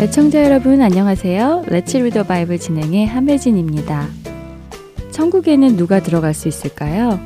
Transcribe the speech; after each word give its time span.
애청자 0.00 0.42
여러분 0.44 0.80
안녕하세요. 0.80 1.64
레츠 1.68 1.98
리더 1.98 2.22
바이블 2.22 2.58
진행의 2.58 3.06
함혜진입니다. 3.06 4.08
천국에는 5.10 5.76
누가 5.76 6.00
들어갈 6.00 6.34
수 6.34 6.48
있을까요? 6.48 7.20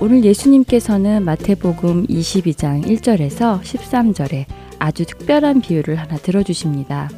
오늘 0.00 0.24
예수님께서는 0.24 1.24
마태복음 1.24 2.06
22장 2.06 2.84
1절에서 2.86 3.60
13절에 3.60 4.46
아주 4.78 5.04
특별한 5.04 5.60
비유를 5.60 5.96
하나 5.96 6.16
들어주십니다. 6.16 7.10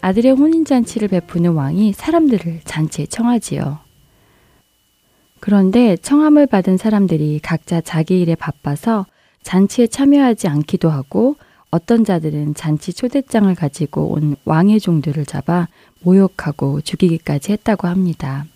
아들의 0.00 0.32
혼인잔치를 0.32 1.08
베푸는 1.08 1.52
왕이 1.52 1.92
사람들을 1.92 2.60
잔치에 2.64 3.06
청하지요. 3.06 3.83
그런데 5.44 5.98
청함을 5.98 6.46
받은 6.46 6.78
사람들이 6.78 7.38
각자 7.42 7.82
자기 7.82 8.18
일에 8.18 8.34
바빠서 8.34 9.04
잔치에 9.42 9.88
참여하지 9.88 10.48
않기도 10.48 10.88
하고 10.88 11.36
어떤 11.70 12.02
자들은 12.02 12.54
잔치 12.54 12.94
초대장을 12.94 13.54
가지고 13.54 14.12
온 14.12 14.36
왕의 14.46 14.80
종들을 14.80 15.26
잡아 15.26 15.68
모욕하고 16.00 16.80
죽이기까지 16.80 17.52
했다고 17.52 17.88
합니다. 17.88 18.46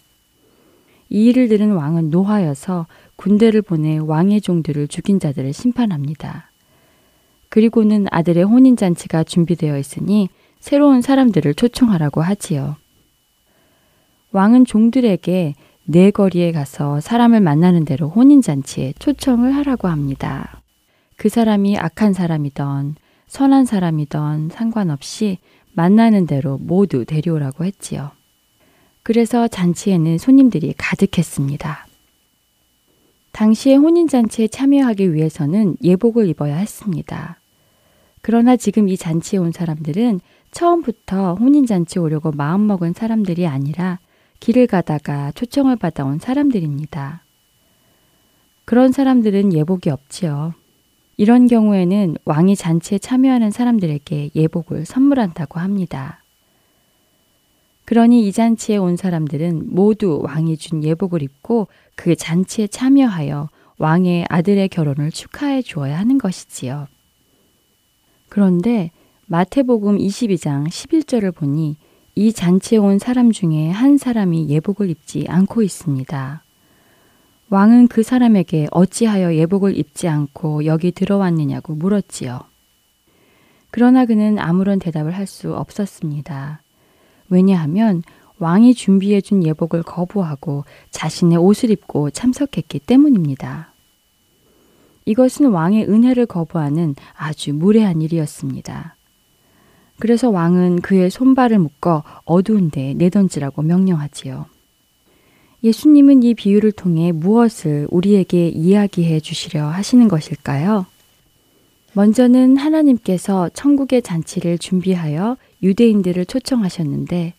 이 1.10 1.26
일을 1.26 1.48
들은 1.48 1.72
왕은 1.72 2.08
노하여서 2.08 2.86
군대를 3.16 3.60
보내 3.60 3.98
왕의 3.98 4.40
종들을 4.40 4.88
죽인 4.88 5.20
자들을 5.20 5.52
심판합니다. 5.52 6.50
그리고는 7.50 8.06
아들의 8.10 8.44
혼인잔치가 8.44 9.24
준비되어 9.24 9.76
있으니 9.76 10.30
새로운 10.58 11.02
사람들을 11.02 11.52
초청하라고 11.52 12.22
하지요. 12.22 12.76
왕은 14.32 14.64
종들에게 14.64 15.54
내 15.90 16.10
거리에 16.10 16.52
가서 16.52 17.00
사람을 17.00 17.40
만나는 17.40 17.86
대로 17.86 18.10
혼인잔치에 18.10 18.92
초청을 18.98 19.52
하라고 19.52 19.88
합니다. 19.88 20.60
그 21.16 21.30
사람이 21.30 21.78
악한 21.78 22.12
사람이던 22.12 22.96
선한 23.26 23.64
사람이던 23.64 24.50
상관없이 24.50 25.38
만나는 25.72 26.26
대로 26.26 26.58
모두 26.58 27.06
데려오라고 27.06 27.64
했지요. 27.64 28.10
그래서 29.02 29.48
잔치에는 29.48 30.18
손님들이 30.18 30.74
가득했습니다. 30.76 31.86
당시에 33.32 33.76
혼인잔치에 33.76 34.48
참여하기 34.48 35.14
위해서는 35.14 35.78
예복을 35.82 36.28
입어야 36.28 36.56
했습니다. 36.56 37.40
그러나 38.20 38.56
지금 38.56 38.90
이 38.90 38.98
잔치에 38.98 39.38
온 39.38 39.52
사람들은 39.52 40.20
처음부터 40.50 41.36
혼인잔치 41.36 41.98
오려고 41.98 42.30
마음먹은 42.30 42.92
사람들이 42.92 43.46
아니라 43.46 43.98
길을 44.40 44.66
가다가 44.66 45.32
초청을 45.32 45.76
받아온 45.76 46.18
사람들입니다. 46.18 47.22
그런 48.64 48.92
사람들은 48.92 49.52
예복이 49.52 49.90
없지요. 49.90 50.54
이런 51.16 51.48
경우에는 51.48 52.16
왕이 52.24 52.54
잔치에 52.54 52.98
참여하는 52.98 53.50
사람들에게 53.50 54.30
예복을 54.34 54.86
선물한다고 54.86 55.58
합니다. 55.58 56.22
그러니 57.84 58.28
이 58.28 58.32
잔치에 58.32 58.76
온 58.76 58.96
사람들은 58.96 59.74
모두 59.74 60.20
왕이 60.22 60.58
준 60.58 60.84
예복을 60.84 61.22
입고 61.22 61.68
그 61.96 62.14
잔치에 62.14 62.66
참여하여 62.66 63.48
왕의 63.78 64.26
아들의 64.28 64.68
결혼을 64.68 65.10
축하해 65.10 65.62
주어야 65.62 65.98
하는 65.98 66.18
것이지요. 66.18 66.86
그런데 68.28 68.90
마태복음 69.26 69.98
22장 69.98 70.68
11절을 70.68 71.34
보니 71.34 71.76
이 72.18 72.32
잔치에 72.32 72.78
온 72.78 72.98
사람 72.98 73.30
중에 73.30 73.70
한 73.70 73.96
사람이 73.96 74.48
예복을 74.48 74.90
입지 74.90 75.26
않고 75.28 75.62
있습니다. 75.62 76.42
왕은 77.48 77.86
그 77.86 78.02
사람에게 78.02 78.66
어찌하여 78.72 79.36
예복을 79.36 79.78
입지 79.78 80.08
않고 80.08 80.64
여기 80.64 80.90
들어왔느냐고 80.90 81.76
물었지요. 81.76 82.40
그러나 83.70 84.04
그는 84.04 84.40
아무런 84.40 84.80
대답을 84.80 85.12
할 85.14 85.28
수 85.28 85.54
없었습니다. 85.54 86.60
왜냐하면 87.28 88.02
왕이 88.40 88.74
준비해 88.74 89.20
준 89.20 89.44
예복을 89.44 89.84
거부하고 89.84 90.64
자신의 90.90 91.38
옷을 91.38 91.70
입고 91.70 92.10
참석했기 92.10 92.80
때문입니다. 92.80 93.72
이것은 95.04 95.50
왕의 95.50 95.88
은혜를 95.88 96.26
거부하는 96.26 96.96
아주 97.16 97.54
무례한 97.54 98.02
일이었습니다. 98.02 98.97
그래서 99.98 100.30
왕은 100.30 100.80
그의 100.80 101.10
손발을 101.10 101.58
묶어 101.58 102.02
어두운 102.24 102.70
데 102.70 102.94
내던지라고 102.94 103.62
명령하지요. 103.62 104.46
예수님은 105.64 106.22
이 106.22 106.34
비유를 106.34 106.72
통해 106.72 107.10
무엇을 107.10 107.88
우리에게 107.90 108.48
이야기해 108.48 109.18
주시려 109.20 109.66
하시는 109.66 110.06
것일까요? 110.06 110.86
먼저는 111.94 112.56
하나님께서 112.56 113.48
천국의 113.48 114.02
잔치를 114.02 114.58
준비하여 114.58 115.36
유대인들을 115.62 116.26
초청하셨는데 116.26 117.34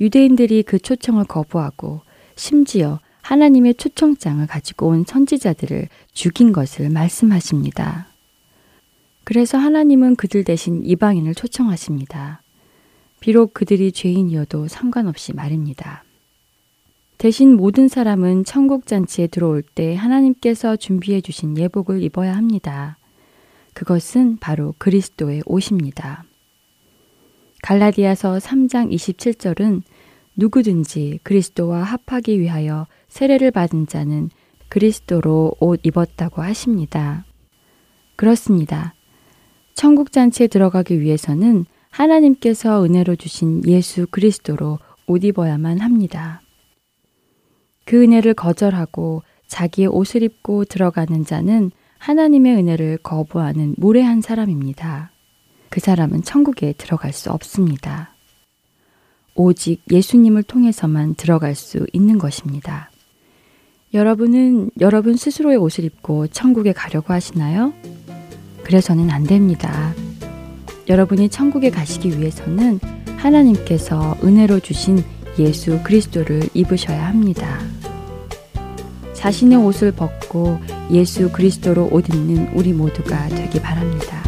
유대인들이 0.00 0.62
그 0.62 0.78
초청을 0.78 1.24
거부하고 1.24 2.02
심지어 2.36 3.00
하나님의 3.22 3.74
초청장을 3.74 4.46
가지고 4.46 4.88
온 4.88 5.04
선지자들을 5.04 5.88
죽인 6.12 6.52
것을 6.52 6.90
말씀하십니다. 6.90 8.06
그래서 9.26 9.58
하나님은 9.58 10.14
그들 10.14 10.44
대신 10.44 10.84
이방인을 10.84 11.34
초청하십니다. 11.34 12.42
비록 13.18 13.54
그들이 13.54 13.90
죄인이어도 13.90 14.68
상관없이 14.68 15.34
말입니다. 15.34 16.04
대신 17.18 17.56
모든 17.56 17.88
사람은 17.88 18.44
천국 18.44 18.86
잔치에 18.86 19.26
들어올 19.26 19.62
때 19.62 19.96
하나님께서 19.96 20.76
준비해 20.76 21.20
주신 21.20 21.58
예복을 21.58 22.04
입어야 22.04 22.36
합니다. 22.36 22.98
그것은 23.74 24.36
바로 24.38 24.76
그리스도의 24.78 25.42
옷입니다. 25.44 26.22
갈라디아서 27.64 28.38
3장 28.38 28.94
27절은 28.94 29.82
누구든지 30.36 31.18
그리스도와 31.24 31.82
합하기 31.82 32.38
위하여 32.38 32.86
세례를 33.08 33.50
받은 33.50 33.88
자는 33.88 34.30
그리스도로 34.68 35.56
옷 35.58 35.80
입었다고 35.82 36.42
하십니다. 36.42 37.24
그렇습니다. 38.14 38.95
천국 39.76 40.10
잔치에 40.10 40.46
들어가기 40.46 41.00
위해서는 41.00 41.66
하나님께서 41.90 42.82
은혜로 42.82 43.16
주신 43.16 43.62
예수 43.66 44.06
그리스도로 44.10 44.78
옷 45.06 45.22
입어야만 45.22 45.80
합니다. 45.80 46.40
그 47.84 48.02
은혜를 48.02 48.32
거절하고 48.32 49.22
자기의 49.46 49.88
옷을 49.88 50.22
입고 50.22 50.64
들어가는 50.64 51.24
자는 51.26 51.70
하나님의 51.98 52.56
은혜를 52.56 52.98
거부하는 53.02 53.74
무례한 53.76 54.22
사람입니다. 54.22 55.10
그 55.68 55.78
사람은 55.80 56.22
천국에 56.22 56.72
들어갈 56.72 57.12
수 57.12 57.30
없습니다. 57.30 58.14
오직 59.34 59.82
예수님을 59.90 60.42
통해서만 60.44 61.16
들어갈 61.16 61.54
수 61.54 61.86
있는 61.92 62.16
것입니다. 62.16 62.90
여러분은 63.92 64.70
여러분 64.80 65.16
스스로의 65.16 65.58
옷을 65.58 65.84
입고 65.84 66.28
천국에 66.28 66.72
가려고 66.72 67.12
하시나요? 67.12 67.74
그래서는 68.66 69.10
안 69.10 69.22
됩니다. 69.22 69.94
여러분이 70.88 71.28
천국에 71.28 71.70
가시기 71.70 72.18
위해서는 72.18 72.80
하나님께서 73.16 74.16
은혜로 74.24 74.58
주신 74.58 75.04
예수 75.38 75.80
그리스도를 75.84 76.48
입으셔야 76.52 77.06
합니다. 77.06 77.60
자신의 79.12 79.58
옷을 79.58 79.92
벗고 79.92 80.58
예수 80.90 81.30
그리스도로 81.30 81.90
옷 81.92 82.12
입는 82.12 82.54
우리 82.54 82.72
모두가 82.72 83.28
되기 83.28 83.60
바랍니다. 83.60 84.25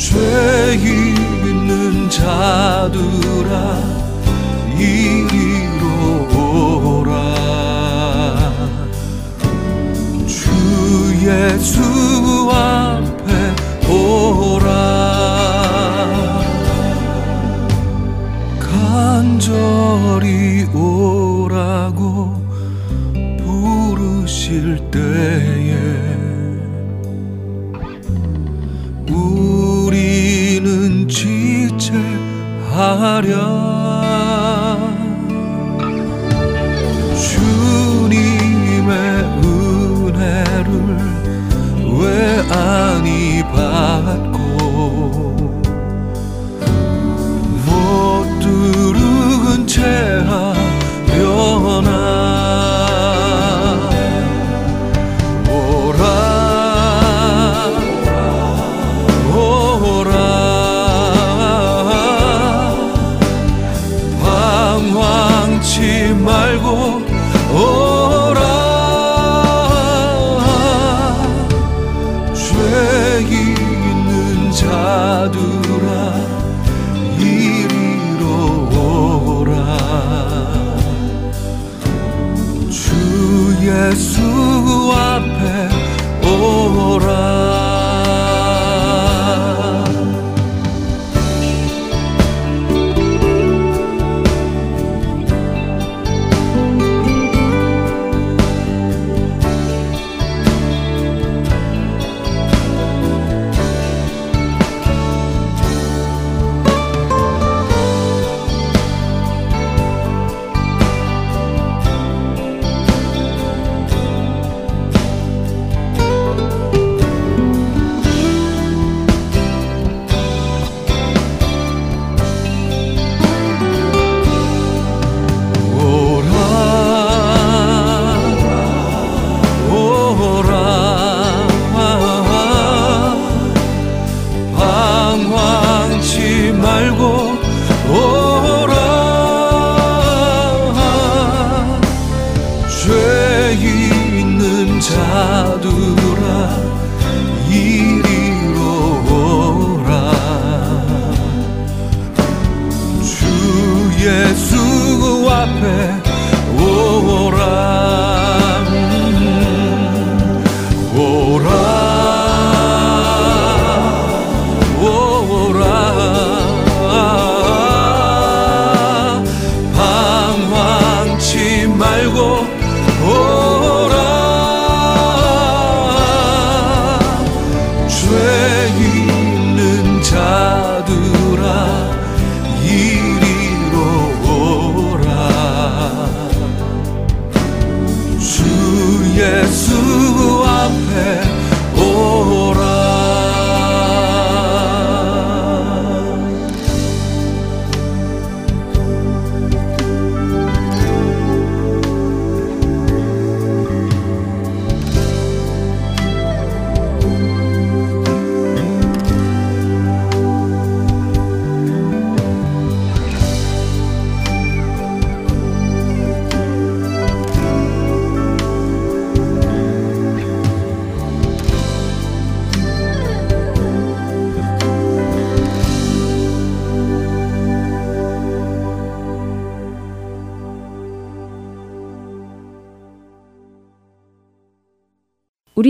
죄 0.00 0.16
있는 0.76 2.08
자들아. 2.08 3.99
하려 33.20 33.49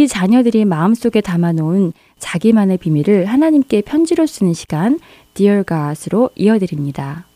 우리 0.01 0.09
자녀들이 0.09 0.65
마음속에 0.65 1.21
담아놓은 1.21 1.93
자기만의 2.19 2.79
비밀을 2.79 3.27
하나님께 3.27 3.83
편지로 3.83 4.25
쓰는 4.27 4.55
시간 4.55 4.99
Dear 5.35 5.63
God으로 5.69 6.31
이어드립니다. 6.37 7.27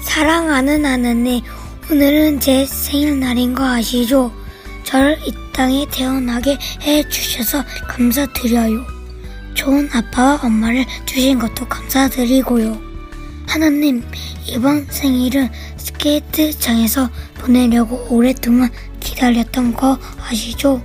사랑하는 0.00 0.84
하나님, 0.84 1.40
오늘은 1.88 2.40
제 2.40 2.66
생일날인 2.66 3.54
거 3.54 3.64
아시죠? 3.64 4.32
저를 4.82 5.16
이 5.24 5.32
땅에 5.52 5.86
태어나게 5.88 6.58
해 6.82 7.08
주셔서 7.08 7.62
감사드려요. 7.86 8.84
좋은 9.54 9.88
아빠와 9.92 10.40
엄마를 10.42 10.84
주신 11.06 11.38
것도 11.38 11.64
감사드리고요. 11.68 12.93
하나님, 13.46 14.02
이번 14.46 14.86
생일은 14.90 15.48
스케이트장에서 15.76 17.08
보내려고 17.34 18.06
오랫동안 18.10 18.70
기다렸던 19.00 19.74
거 19.74 19.98
아시죠? 20.28 20.82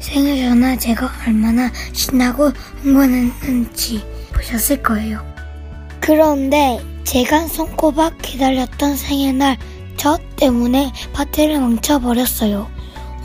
생일 0.00 0.44
전날 0.48 0.78
제가 0.78 1.10
얼마나 1.26 1.70
신나고 1.92 2.50
흥분했는지 2.82 4.04
보셨을 4.32 4.82
거예요. 4.82 5.24
그런데 6.00 6.80
제가 7.04 7.46
손꼽아 7.46 8.10
기다렸던 8.22 8.96
생일날 8.96 9.56
저 9.96 10.18
때문에 10.36 10.92
파티를 11.12 11.60
망쳐버렸어요. 11.60 12.70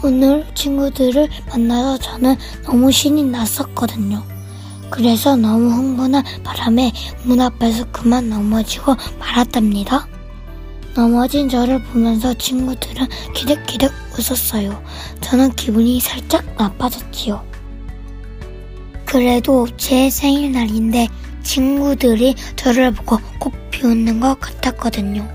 오늘 0.03 0.45
친구들을 0.53 1.29
만나서 1.47 1.97
저는 1.97 2.35
너무 2.63 2.91
신이 2.91 3.23
났었거든요. 3.23 4.34
그래서 4.95 5.35
너무 5.35 5.71
흥분한 5.71 6.23
바람에 6.45 6.93
문 7.23 7.41
앞에서 7.41 7.83
그만 7.91 8.29
넘어지고 8.29 8.95
말았답니다. 9.19 10.07
넘어진 10.95 11.49
저를 11.49 11.83
보면서 11.83 12.33
친구들은 12.33 13.05
기득기득 13.33 13.91
웃었어요. 14.13 14.81
저는 15.19 15.51
기분이 15.51 15.99
살짝 15.99 16.45
나빠졌지요. 16.57 17.43
그래도 19.03 19.67
제 19.75 20.09
생일날인데 20.09 21.09
친구들이 21.43 22.35
저를 22.55 22.93
보고 22.93 23.19
꼭 23.37 23.53
비웃는 23.71 24.21
것 24.21 24.39
같았거든요. 24.39 25.27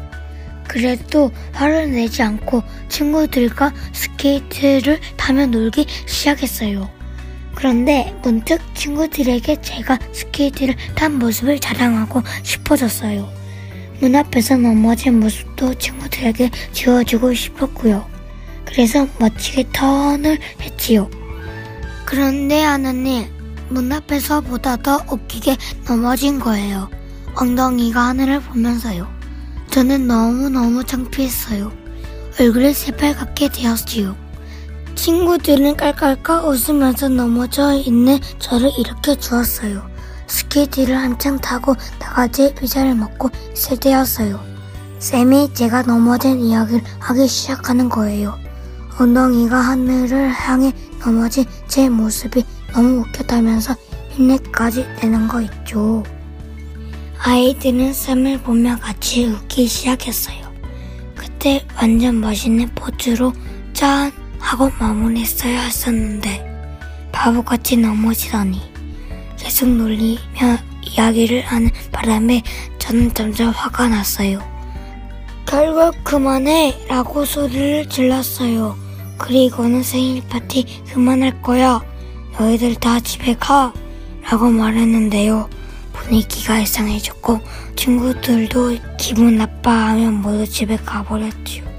그래도 0.67 1.31
화를 1.53 1.91
내지 1.91 2.23
않고 2.23 2.63
친구들과 2.89 3.75
스케이트를 3.93 5.01
타며 5.19 5.45
놀기 5.45 5.85
시작했어요. 6.07 7.00
그런데 7.61 8.19
문득 8.23 8.59
친구들에게 8.75 9.61
제가 9.61 9.99
스케이트를 10.13 10.75
탄 10.95 11.19
모습을 11.19 11.59
자랑하고 11.59 12.23
싶어졌어요. 12.43 13.29
문 14.01 14.17
앞에서 14.17 14.57
넘어진 14.57 15.21
모습도 15.21 15.75
친구들에게 15.75 16.51
지워주고 16.73 17.35
싶었고요. 17.35 18.09
그래서 18.65 19.07
멋지게 19.19 19.67
턴을 19.75 20.39
했지요. 20.63 21.11
그런데 22.07 22.63
하느님, 22.63 23.27
문 23.69 23.93
앞에서 23.93 24.41
보다 24.41 24.77
더 24.79 25.05
웃기게 25.11 25.59
넘어진 25.87 26.41
거예요. 26.41 26.89
엉덩이가 27.35 28.01
하늘을 28.01 28.41
보면서요. 28.41 29.07
저는 29.71 30.07
너무너무 30.07 30.83
창피했어요. 30.83 31.71
얼굴이 32.41 32.73
새빨갛게 32.73 33.51
되었지요. 33.51 34.17
친구들은 35.01 35.79
깔깔깔 35.79 36.45
웃으면서 36.45 37.09
넘어져 37.09 37.73
있는 37.73 38.19
저를 38.39 38.71
일으켜 38.77 39.15
주었어요. 39.15 39.81
스케이트를 40.27 40.95
한창 40.95 41.39
타고 41.39 41.75
다같이 41.99 42.55
피자를 42.55 42.95
먹고 42.95 43.31
있을 43.55 43.79
때였어요. 43.79 44.39
쌤이 44.99 45.55
제가 45.55 45.85
넘어진 45.85 46.41
이야기를 46.41 46.83
하기 46.99 47.27
시작하는 47.29 47.89
거예요. 47.89 48.39
엉덩이가 48.99 49.57
하늘을 49.57 50.29
향해 50.29 50.71
넘어진 51.03 51.47
제 51.67 51.89
모습이 51.89 52.45
너무 52.75 53.01
웃겼다면서 53.01 53.75
흉내까지 54.11 54.85
내는 55.01 55.29
거 55.29 55.41
있죠. 55.41 56.03
아이들은 57.25 57.95
쌤을 57.95 58.43
보며 58.43 58.77
같이 58.79 59.25
웃기 59.25 59.67
시작했어요. 59.67 60.53
그때 61.17 61.67
완전 61.75 62.21
멋있는 62.21 62.69
포즈로 62.75 63.33
짠 63.73 64.13
하고 64.41 64.71
마무리했어야 64.79 65.61
했었는데 65.63 66.45
바보같이 67.13 67.77
넘어지더니 67.77 68.61
계속 69.39 69.69
놀리며 69.69 70.59
이야기를 70.83 71.43
하는 71.43 71.71
바람에 71.93 72.43
저는 72.79 73.15
점점 73.15 73.51
화가 73.51 73.89
났어요. 73.89 74.43
결국 75.47 76.03
그만해 76.03 76.87
라고 76.89 77.25
소리를 77.25 77.89
질렀어요. 77.89 78.77
그리고는 79.19 79.83
생일 79.83 80.27
파티 80.29 80.65
그만할 80.93 81.43
거야. 81.43 81.81
너희들 82.39 82.77
다 82.77 82.99
집에 83.01 83.35
가. 83.35 83.73
라고 84.23 84.49
말했는데요. 84.49 85.49
분위기가 85.93 86.59
이상해졌고 86.61 87.41
친구들도 87.77 88.79
기분 88.99 89.37
나빠하며 89.37 90.11
모두 90.13 90.47
집에 90.47 90.77
가버렸지요. 90.77 91.70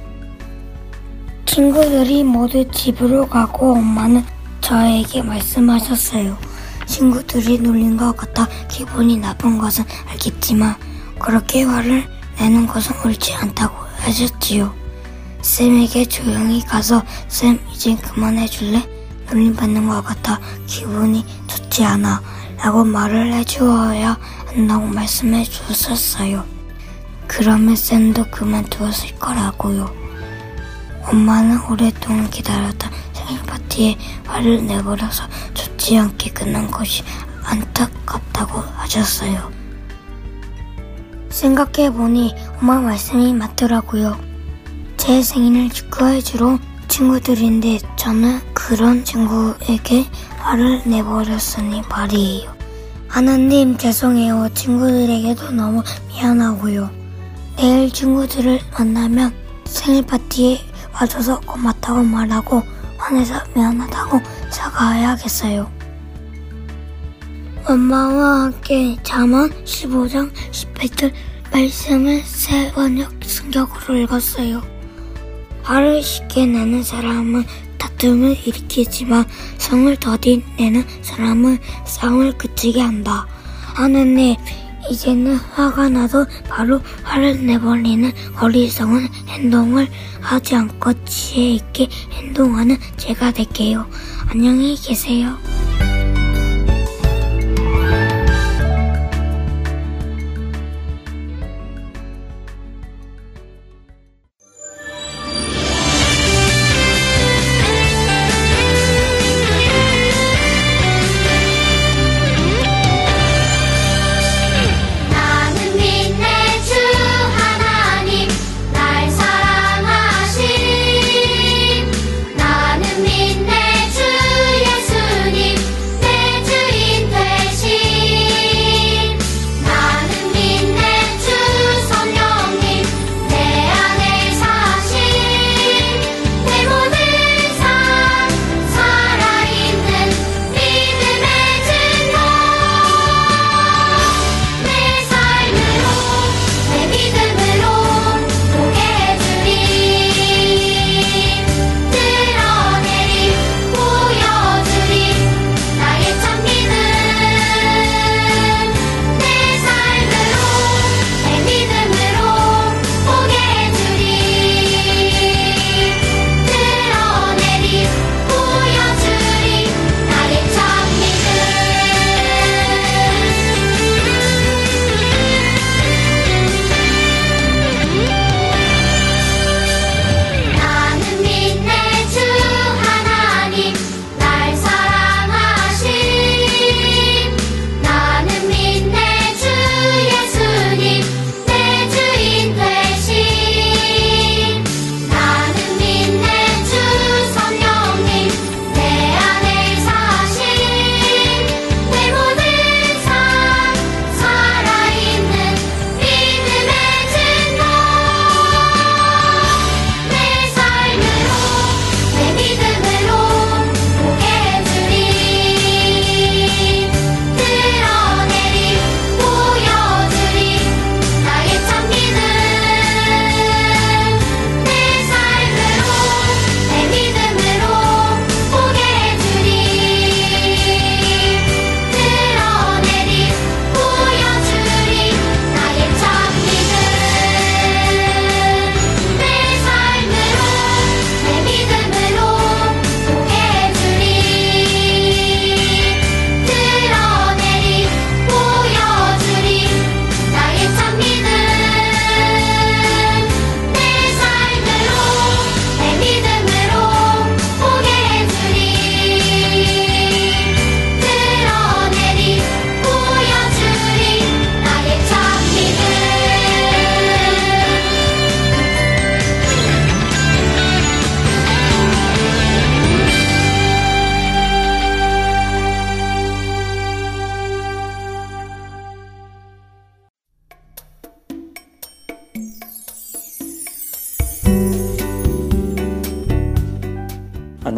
친구들이 1.52 2.24
모두 2.24 2.66
집으로 2.72 3.28
가고 3.28 3.74
엄마는 3.74 4.24
저에게 4.62 5.22
말씀하셨어요. 5.22 6.38
친구들이 6.86 7.60
놀린 7.60 7.98
것 7.98 8.16
같아 8.16 8.48
기분이 8.70 9.18
나쁜 9.18 9.58
것은 9.58 9.84
알겠지만 10.08 10.76
그렇게 11.20 11.64
화를 11.64 12.08
내는 12.40 12.66
것은 12.66 12.96
옳지 13.04 13.34
않다고 13.34 13.76
하셨지요. 13.98 14.74
쌤에게 15.42 16.06
조용히 16.06 16.62
가서 16.62 17.04
쌤 17.28 17.60
이제 17.74 17.98
그만해 17.98 18.48
줄래? 18.48 18.90
놀림받는 19.30 19.90
것 19.90 20.06
같아 20.06 20.40
기분이 20.68 21.26
좋지 21.48 21.84
않아 21.84 22.22
라고 22.64 22.86
말을 22.86 23.34
해주어야 23.34 24.18
한다고 24.46 24.86
말씀해 24.86 25.44
주셨어요. 25.44 26.46
그러면 27.28 27.76
쌤도 27.76 28.32
그만두었을 28.32 29.20
거라고요. 29.20 30.01
엄마는 31.12 31.60
오랫동안 31.70 32.30
기다렸던 32.30 32.90
생일 33.12 33.42
파티에 33.44 33.98
화를 34.26 34.66
내버려서 34.66 35.26
좋지 35.54 35.98
않게 35.98 36.32
끝난 36.32 36.72
것이 36.72 37.04
안타깝다고 37.44 38.60
하셨어요. 38.60 39.52
생각해보니 41.30 42.34
엄마 42.62 42.80
말씀이 42.80 43.34
맞더라고요. 43.34 44.18
제 44.96 45.22
생일을 45.22 45.70
축하해주러 45.70 46.60
친구들인데 46.88 47.80
저는 47.98 48.40
그런 48.54 49.04
친구에게 49.04 50.06
화를 50.40 50.82
내버렸으니 50.86 51.82
말이에요. 51.90 52.56
하나님 53.08 53.78
죄송해요. 53.78 54.50
친구들에게도 54.54 55.52
너무 55.52 55.84
미안하고요. 56.10 56.90
내일 57.58 57.92
친구들을 57.92 58.60
만나면 58.78 59.34
생일 59.66 60.06
파티에 60.06 60.71
와줘서 60.94 61.40
고맙다고 61.42 62.04
말하고 62.04 62.64
화내서 62.98 63.36
미안하다고 63.56 64.22
사과해야겠어요. 64.50 65.72
엄마와 67.66 68.44
함께 68.44 68.98
잠언 69.04 69.50
15장 69.64 70.32
18절 70.52 71.14
말씀을 71.52 72.22
세 72.24 72.72
번역 72.72 73.12
성격으로 73.24 73.98
읽었어요. 73.98 74.62
화를 75.64 76.02
쉽게 76.02 76.46
내는 76.46 76.84
사람은 76.84 77.46
다툼을 77.78 78.38
일으키지만 78.46 79.26
성을 79.58 79.96
더디 79.98 80.44
내는 80.58 80.86
사람은 81.02 81.60
싸움을 81.86 82.38
그치게 82.38 82.82
한다. 82.82 83.28
하느님, 83.76 84.36
이제는 84.90 85.36
화가 85.36 85.90
나도 85.90 86.26
바로 86.50 86.82
화를 87.04 87.46
내버리는 87.46 88.12
어리석은 88.40 89.08
행동을 89.28 89.88
하지 90.20 90.56
않고 90.56 91.06
지혜 91.06 91.54
있게 91.54 91.88
행동하는 92.12 92.78
제가 92.98 93.32
될게요. 93.32 93.86
안녕히 94.30 94.76
계세요. 94.76 95.38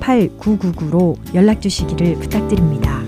602-866-8999로 0.00 1.16
연락 1.34 1.60
주시기를 1.60 2.14
부탁드립니다. 2.14 2.98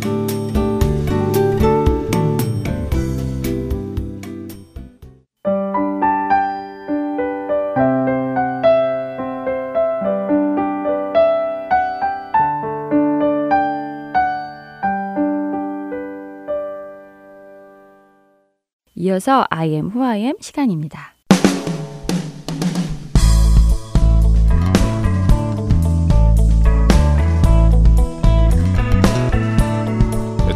이어서 18.95 19.47
I 19.49 19.71
am 19.71 19.87
who 19.87 20.05
I 20.05 20.21
am 20.21 20.37
시간입니다. 20.41 21.20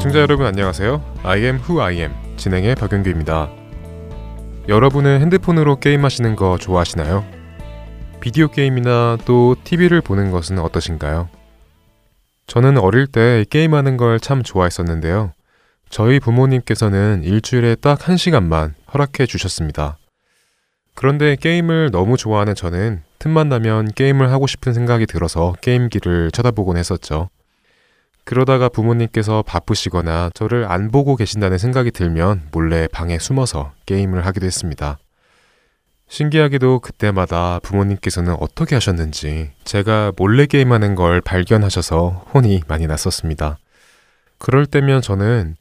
애청자 0.04 0.20
여러분 0.20 0.44
안녕하세요. 0.44 1.02
I 1.22 1.40
am 1.44 1.56
who 1.60 1.80
I 1.80 1.96
am 2.00 2.12
진행의 2.36 2.74
박윤규입니다. 2.74 3.50
여러분은 4.68 5.22
핸드폰으로 5.22 5.76
게임하시는 5.80 6.36
거 6.36 6.58
좋아하시나요? 6.58 7.24
비디오 8.20 8.48
게임이나 8.48 9.16
또 9.24 9.56
TV를 9.64 10.02
보는 10.02 10.30
것은 10.30 10.58
어떠신가요? 10.58 11.30
저는 12.46 12.76
어릴 12.76 13.06
때 13.06 13.46
게임하는 13.48 13.96
걸 13.96 14.18
참 14.18 14.42
좋아했었는데요. 14.42 15.32
저희 15.88 16.20
부모님께서는 16.20 17.22
일주일에 17.24 17.74
딱 17.76 18.06
한 18.06 18.18
시간만 18.18 18.74
허락해 18.92 19.24
주셨습니다. 19.24 19.96
그런데 20.94 21.34
게임을 21.34 21.92
너무 21.92 22.18
좋아하는 22.18 22.54
저는 22.54 23.02
틈만 23.20 23.48
나면 23.48 23.92
게임을 23.94 24.30
하고 24.30 24.46
싶은 24.46 24.74
생각이 24.74 25.06
들어서 25.06 25.54
게임기를 25.62 26.30
쳐다보곤 26.30 26.76
했었죠. 26.76 27.30
그러다가 28.24 28.68
부모님께서 28.68 29.42
바쁘시거나 29.42 30.30
저를 30.34 30.70
안 30.70 30.90
보고 30.90 31.14
계신다는 31.14 31.58
생각이 31.58 31.90
들면 31.90 32.48
몰래 32.52 32.88
방에 32.88 33.18
숨어서 33.18 33.72
게임을 33.87 34.24
하기도 34.26 34.46
했습니다. 34.46 34.98
신기하게도 36.08 36.80
그때마다 36.80 37.58
부모님께서는 37.60 38.37
어떻게 38.40 38.76
하셨는지 38.76 39.50
제가 39.64 40.12
몰래 40.16 40.46
게임하는 40.46 40.94
걸 40.94 41.20
발견하셔서 41.20 42.26
혼이 42.32 42.62
많이 42.66 42.87
났었습니다. 42.87 43.58
그럴 44.38 44.66
때면 44.66 45.02
저는 45.02 45.56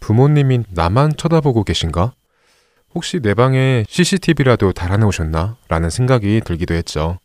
부모님이 0.00 0.64
나만 0.70 1.16
쳐다보고 1.16 1.64
계신가? 1.64 2.12
혹시 2.94 3.20
내 3.20 3.34
방에 3.34 3.84
CCTV라도 3.88 4.72
달아놓으셨나? 4.72 5.56
라는 5.68 5.90
생각이 5.90 6.42
들기도 6.44 6.74
했죠. 6.74 7.18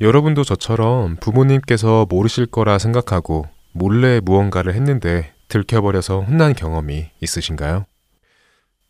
여러분도 0.00 0.44
저처럼 0.44 1.16
부모님께서 1.16 2.06
모르실 2.08 2.46
거라 2.46 2.78
생각하고 2.78 3.46
몰래 3.76 4.20
무언가를 4.20 4.74
했는데 4.74 5.34
들켜버려서 5.48 6.22
혼난 6.22 6.54
경험이 6.54 7.10
있으신가요? 7.20 7.84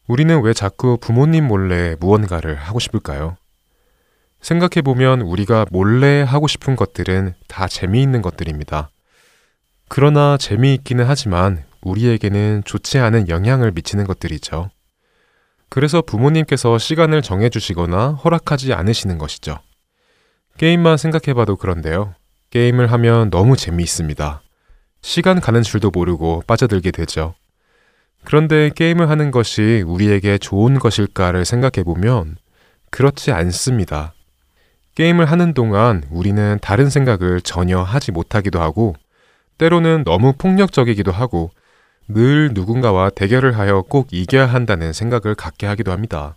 우리는 0.07 0.41
왜 0.43 0.53
자꾸 0.53 0.97
부모님 0.97 1.49
몰래 1.49 1.97
무언가를 1.99 2.55
하고 2.55 2.79
싶을까요? 2.79 3.37
생각해보면 4.41 5.23
우리가 5.23 5.67
몰래 5.73 6.23
하고 6.23 6.47
싶은 6.47 6.77
것들은 6.77 7.35
다 7.49 7.67
재미있는 7.67 8.23
것들입니다. 8.23 8.91
그러나 9.89 10.37
재미있기는 10.37 11.05
하지만 11.05 11.65
우리에게는 11.83 12.63
좋지 12.65 12.99
않은 12.99 13.29
영향을 13.29 13.73
미치는 13.73 14.07
것들이죠. 14.07 14.71
그래서 15.69 16.01
부모님께서 16.01 16.79
시간을 16.79 17.23
정해주시거나 17.23 18.11
허락하지 18.13 18.73
않으시는 18.73 19.19
것이죠. 19.19 19.59
게임만 20.59 20.97
생각해봐도 20.97 21.57
그런데요. 21.57 22.15
게임을 22.51 22.93
하면 22.93 23.31
너무 23.31 23.57
재미있습니다. 23.57 24.43
시간 25.07 25.41
가는 25.41 25.63
줄도 25.63 25.93
모르고 25.93 26.43
빠져들게 26.49 26.91
되죠. 26.91 27.37
그런데 28.25 28.71
게임을 28.75 29.09
하는 29.09 29.31
것이 29.31 29.85
우리에게 29.87 30.37
좋은 30.37 30.81
것일까를 30.81 31.45
생각해 31.45 31.85
보면 31.85 32.35
그렇지 32.91 33.31
않습니다. 33.31 34.15
게임을 34.97 35.27
하는 35.27 35.55
동안 35.55 36.03
우리는 36.11 36.59
다른 36.61 36.91
생각을 36.91 37.41
전혀 37.41 37.81
하지 37.81 38.11
못하기도 38.11 38.61
하고 38.61 38.97
때로는 39.59 40.03
너무 40.03 40.33
폭력적이기도 40.37 41.13
하고 41.13 41.53
늘 42.09 42.51
누군가와 42.53 43.11
대결을 43.11 43.57
하여 43.57 43.83
꼭 43.83 44.09
이겨야 44.11 44.47
한다는 44.47 44.93
생각을 44.93 45.37
갖게 45.37 45.69
하기도 45.69 45.93
합니다. 45.93 46.35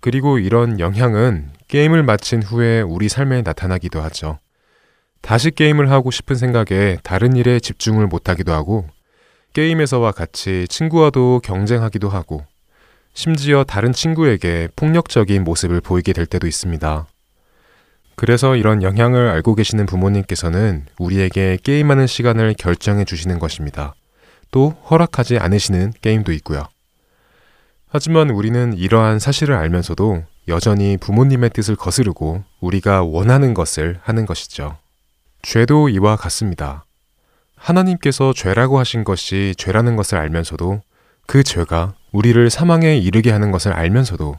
그리고 0.00 0.40
이런 0.40 0.80
영향은 0.80 1.50
게임을 1.68 2.02
마친 2.02 2.42
후에 2.42 2.80
우리 2.80 3.08
삶에 3.08 3.42
나타나기도 3.42 4.00
하죠. 4.02 4.40
다시 5.24 5.50
게임을 5.50 5.90
하고 5.90 6.10
싶은 6.10 6.36
생각에 6.36 6.98
다른 7.02 7.34
일에 7.34 7.58
집중을 7.58 8.08
못하기도 8.08 8.52
하고, 8.52 8.86
게임에서와 9.54 10.12
같이 10.12 10.66
친구와도 10.68 11.40
경쟁하기도 11.42 12.10
하고, 12.10 12.44
심지어 13.14 13.64
다른 13.64 13.94
친구에게 13.94 14.68
폭력적인 14.76 15.42
모습을 15.42 15.80
보이게 15.80 16.12
될 16.12 16.26
때도 16.26 16.46
있습니다. 16.46 17.06
그래서 18.16 18.54
이런 18.54 18.82
영향을 18.82 19.30
알고 19.30 19.54
계시는 19.54 19.86
부모님께서는 19.86 20.84
우리에게 20.98 21.56
게임하는 21.62 22.06
시간을 22.06 22.54
결정해 22.58 23.06
주시는 23.06 23.38
것입니다. 23.38 23.94
또 24.50 24.76
허락하지 24.90 25.38
않으시는 25.38 25.94
게임도 26.02 26.32
있고요. 26.32 26.68
하지만 27.88 28.28
우리는 28.28 28.74
이러한 28.74 29.20
사실을 29.20 29.54
알면서도 29.54 30.22
여전히 30.48 30.98
부모님의 30.98 31.48
뜻을 31.50 31.76
거스르고 31.76 32.44
우리가 32.60 33.04
원하는 33.04 33.54
것을 33.54 33.98
하는 34.02 34.26
것이죠. 34.26 34.76
죄도 35.44 35.90
이와 35.90 36.16
같습니다. 36.16 36.86
하나님께서 37.54 38.32
죄라고 38.32 38.78
하신 38.78 39.04
것이 39.04 39.54
죄라는 39.58 39.94
것을 39.94 40.16
알면서도 40.16 40.80
그 41.26 41.42
죄가 41.42 41.94
우리를 42.12 42.48
사망에 42.48 42.96
이르게 42.96 43.30
하는 43.30 43.50
것을 43.50 43.72
알면서도 43.74 44.36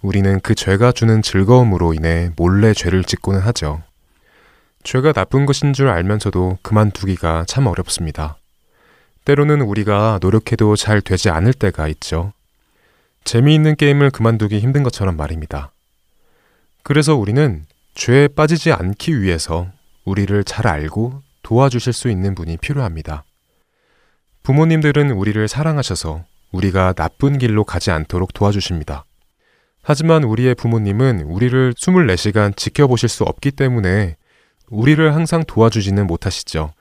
우리는 0.00 0.40
그 0.40 0.54
죄가 0.54 0.92
주는 0.92 1.20
즐거움으로 1.20 1.92
인해 1.92 2.30
몰래 2.36 2.72
죄를 2.72 3.04
짓고는 3.04 3.40
하죠. 3.40 3.82
죄가 4.84 5.12
나쁜 5.12 5.44
것인 5.44 5.74
줄 5.74 5.88
알면서도 5.88 6.58
그만두기가 6.62 7.44
참 7.46 7.66
어렵습니다. 7.66 8.38
때로는 9.26 9.60
우리가 9.60 10.18
노력해도 10.22 10.76
잘 10.76 11.02
되지 11.02 11.28
않을 11.28 11.52
때가 11.52 11.88
있죠. 11.88 12.32
재미있는 13.24 13.76
게임을 13.76 14.10
그만두기 14.10 14.60
힘든 14.60 14.82
것처럼 14.82 15.16
말입니다. 15.16 15.72
그래서 16.82 17.16
우리는 17.16 17.66
죄에 17.94 18.28
빠지지 18.28 18.72
않기 18.72 19.20
위해서 19.20 19.70
우리를 20.08 20.44
잘 20.44 20.66
알고 20.66 21.22
도와주실 21.42 21.92
수 21.92 22.08
있는 22.08 22.34
분이 22.34 22.56
필요합니다. 22.56 23.24
부모님들은 24.42 25.10
우리를 25.10 25.46
사랑하셔서 25.46 26.24
우리가 26.52 26.94
나쁜 26.94 27.38
길로 27.38 27.64
가지 27.64 27.90
않도록 27.90 28.32
도와주십니다. 28.32 29.04
하지만 29.82 30.24
우리의 30.24 30.54
부모님은 30.54 31.22
우리를 31.22 31.74
24시간 31.74 32.56
지켜보실 32.56 33.08
수 33.08 33.24
없기 33.24 33.52
때문에 33.52 34.16
우리를 34.70 35.14
항상 35.14 35.44
도와주지는 35.46 36.06
못하시죠. 36.06 36.72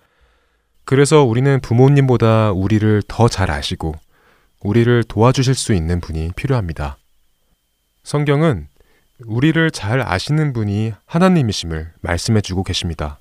그래서 0.86 1.24
우리는 1.24 1.60
부모님보다 1.60 2.52
우리를 2.52 3.04
더 3.08 3.28
잘 3.28 3.52
아시고 3.52 3.96
우리를 4.62 5.04
도와주실 5.04 5.54
수 5.54 5.74
있는 5.74 6.00
분이 6.00 6.32
필요합니다. 6.36 6.98
성경은 8.04 8.68
우리를 9.26 9.72
잘 9.72 10.02
아시는 10.02 10.54
분이 10.54 10.94
하나님이심을 11.06 11.94
말씀해 12.02 12.42
주고 12.42 12.64
계십니다. 12.64 13.20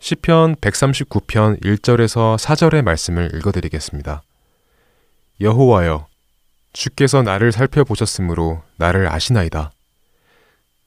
시편 0.00 0.56
139편 0.56 1.62
1절에서 1.62 2.36
4절의 2.36 2.82
말씀을 2.82 3.30
읽어 3.36 3.52
드리겠습니다. 3.52 4.22
여호와여, 5.40 6.06
주께서 6.74 7.22
나를 7.22 7.52
살펴보셨으므로 7.52 8.62
나를 8.76 9.10
아시나이다. 9.10 9.72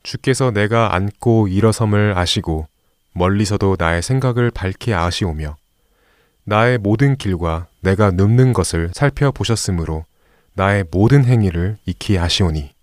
주께서 0.04 0.52
내가 0.52 0.94
앉고 0.94 1.48
일어섬을 1.48 2.16
아시고 2.16 2.68
멀리서도 3.14 3.78
나의 3.80 4.04
생각을 4.04 4.52
밝히 4.52 4.94
아시오며 4.94 5.56
나의 6.44 6.78
모든 6.78 7.16
길과 7.16 7.68
내가 7.82 8.12
눕는 8.12 8.54
것을 8.54 8.92
살펴보셨으므로 8.94 10.06
나의 10.54 10.86
모든 10.92 11.26
행위를 11.26 11.78
익히 11.88 12.20
아시오니 12.20 12.75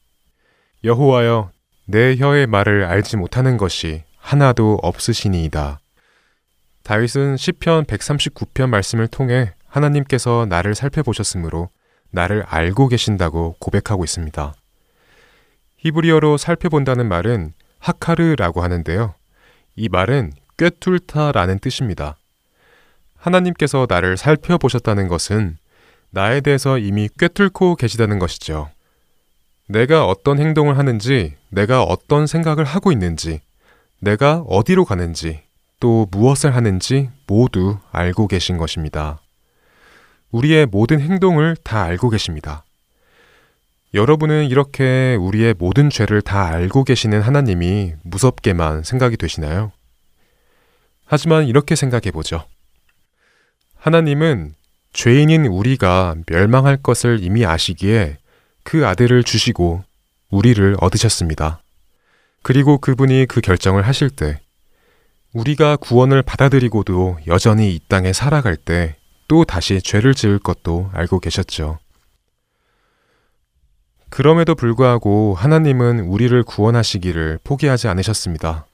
여호와여 0.85 1.53
내 1.87 2.16
혀의 2.16 2.49
말을 2.49 2.85
알지 2.85 3.16
못하는 3.16 3.57
것이 3.57 4.03
하나도 4.16 4.81
없으시니이다. 4.83 5.79
다윗은 6.83 7.37
시편 7.37 7.85
139편 7.85 8.68
말씀을 8.68 9.07
통해 9.07 9.53
하나님께서 9.68 10.47
나를 10.49 10.75
살펴보셨으므로 10.75 11.68
나를 12.11 12.42
알고 12.49 12.88
계신다고 12.88 13.55
고백하고 13.61 14.03
있습니다. 14.03 14.55
히브리어로 15.79 16.37
살펴본다는 16.37 17.09
말은 17.09 17.53
하카르라고 17.79 18.62
하는데요. 18.62 19.14
이 19.77 19.88
말은 19.88 20.33
꿰뚫다라는 20.59 21.61
뜻입니다. 21.61 22.16
하나님께서 23.16 23.87
나를 23.88 24.16
살펴보셨다는 24.16 25.07
것은 25.07 25.57
나에 26.11 26.40
대해서 26.40 26.77
이미 26.79 27.09
꿰뚫고 27.18 27.77
계시다는 27.77 28.18
것이죠. 28.18 28.68
내가 29.72 30.04
어떤 30.04 30.38
행동을 30.38 30.76
하는지, 30.76 31.35
내가 31.48 31.82
어떤 31.82 32.26
생각을 32.26 32.62
하고 32.62 32.92
있는지, 32.92 33.40
내가 34.00 34.44
어디로 34.46 34.85
가는지, 34.85 35.40
또 35.80 36.06
무엇을 36.11 36.54
하는지 36.54 37.08
모두 37.26 37.78
알고 37.90 38.28
계신 38.28 38.58
것입니다. 38.58 39.22
우리의 40.30 40.66
모든 40.66 41.00
행동을 41.00 41.56
다 41.64 41.85
알고 41.85 42.11
계십니다. 42.11 42.64
여러분은 43.94 44.50
이렇게 44.50 45.16
우리의 45.18 45.54
모든 45.58 45.88
죄를 45.88 46.20
다 46.20 46.44
알고 46.48 46.85
계시는 46.85 47.22
하나님이 47.22 47.94
무섭게만 48.02 48.82
생각이 48.82 49.16
되시나요? 49.16 49.72
하지만 51.06 51.46
이렇게 51.46 51.76
생각해 51.76 52.11
보죠. 52.11 52.44
하나님은 53.76 54.54
죄인인 54.92 55.46
우리가 55.46 56.16
멸망할 56.26 56.76
것을 56.76 57.20
이미 57.22 57.46
아시기에 57.46 58.18
그 58.62 58.87
아들을 58.87 59.25
주시고 59.25 59.85
우리를 60.31 60.77
얻으셨습니다. 60.81 61.62
그리고 62.42 62.79
그분이 62.79 63.27
그 63.27 63.40
결정을 63.40 63.87
하실 63.87 64.11
때 64.11 64.40
우리가 65.33 65.77
구원을 65.77 66.22
받아들이고도 66.22 67.18
여전히 67.27 67.75
이 67.75 67.81
땅에 67.88 68.12
살아갈 68.12 68.57
때 68.57 68.96
또 69.33 69.46
다시 69.46 69.81
죄를 69.81 70.12
지을 70.12 70.38
것도 70.38 70.90
알고 70.92 71.18
계셨죠. 71.20 71.79
그럼에도 74.11 74.55
불구하고 74.55 75.33
하나님은 75.35 76.01
우리를 76.01 76.42
구원하시기를 76.42 77.38
포기하지 77.42 77.88
않으셨습니다. 77.88 78.66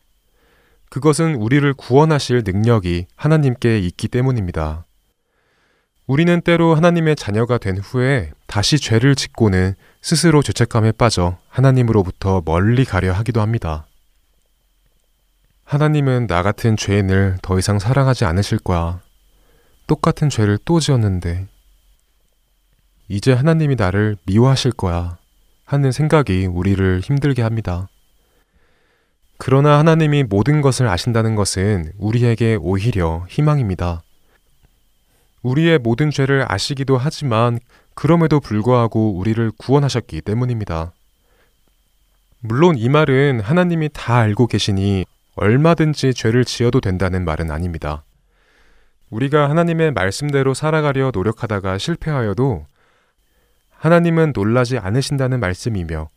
그것은 0.91 1.37
우리를 1.37 1.73
구원하실 1.75 2.43
능력이 2.45 3.07
하나님께 3.15 3.79
있기 3.79 4.09
때문입니다. 4.09 4.85
우리는 6.09 6.41
때로 6.41 6.75
하나님의 6.75 7.17
자녀가 7.17 7.59
된 7.59 7.77
후에 7.77 8.33
다시 8.47 8.79
죄를 8.79 9.15
짓고는 9.15 9.75
스스로 10.01 10.43
죄책감에 10.43 10.93
빠져 10.93 11.37
하나님으로부터 11.51 12.41
멀리 12.47 12.87
가려 12.87 13.13
하기도 13.13 13.43
합니다. 13.43 13.87
하나님은 15.65 16.27
나 16.27 16.43
같은 16.43 16.79
죄인을 16.79 17.37
더 17.43 17.59
이상 17.59 17.79
사랑하지 17.79 18.25
않으실 18.25 18.59
거야. 18.59 19.03
똑같은 19.87 20.31
죄를 20.31 20.59
또 20.65 20.81
지었는데. 20.81 21.47
이제 23.09 23.35
하나님이 23.35 23.77
나를 23.77 24.17
미워하실 24.25 24.73
거야. 24.73 25.19
하는 25.67 25.93
생각이 25.93 26.47
우리를 26.47 27.01
힘들게 27.01 27.43
합니다. 27.43 27.87
그러나 29.37 29.79
하나님이 29.79 30.25
모든 30.25 30.63
것을 30.63 30.89
아신다는 30.89 31.35
것은 31.35 31.93
우리에게 31.99 32.57
오히려 32.59 33.27
희망입니다. 33.29 34.03
우리의 35.43 35.79
모든 35.79 36.11
죄를 36.11 36.45
아시기도 36.49 36.97
하지만 36.99 37.59
그럼에도 37.95 38.41
불구하고 38.41 39.17
우리를 39.17 39.51
구원하셨기 39.59 40.21
때문입니다. 40.23 40.93
물론 42.41 42.77
이 42.77 42.89
말은 42.89 43.41
하나님이 43.41 43.91
다 43.93 44.19
알고 44.19 44.47
계시니 44.47 45.05
얼마든지 45.35 46.15
죄를 46.15 46.45
지어도 46.45 46.81
된다는 46.81 47.25
말은 47.25 47.51
아닙니다. 47.51 48.05
우리가 49.11 49.49
하나님의 49.49 49.93
말씀대로 49.93 50.55
살아가려 50.55 51.11
노력하다가 51.13 51.79
실패하여도 51.79 52.67
하나님은 53.71 54.33
놀라지 54.35 54.79
않으신다는 54.79 55.41
말씀이며 55.41 56.11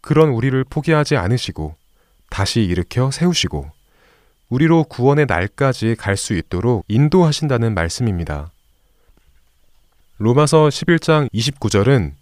그런 0.00 0.30
우리를 0.30 0.64
포기하지 0.64 1.16
않으시고 1.16 1.74
다시 2.30 2.62
일으켜 2.62 3.10
세우시고 3.10 3.70
우리로 4.48 4.84
구원의 4.84 5.26
날까지 5.26 5.96
갈 5.98 6.16
수 6.16 6.34
있도록 6.34 6.84
인도하신다는 6.88 7.74
말씀입니다. 7.74 8.50
로마서 10.18 10.68
11장 10.68 11.30
29절은 11.32 12.12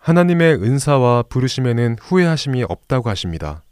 하나님의 0.00 0.62
은사와 0.62 1.24
부르심에는 1.24 1.96
후회하심이 2.00 2.64
없다고 2.68 3.10
하십니다. 3.10 3.62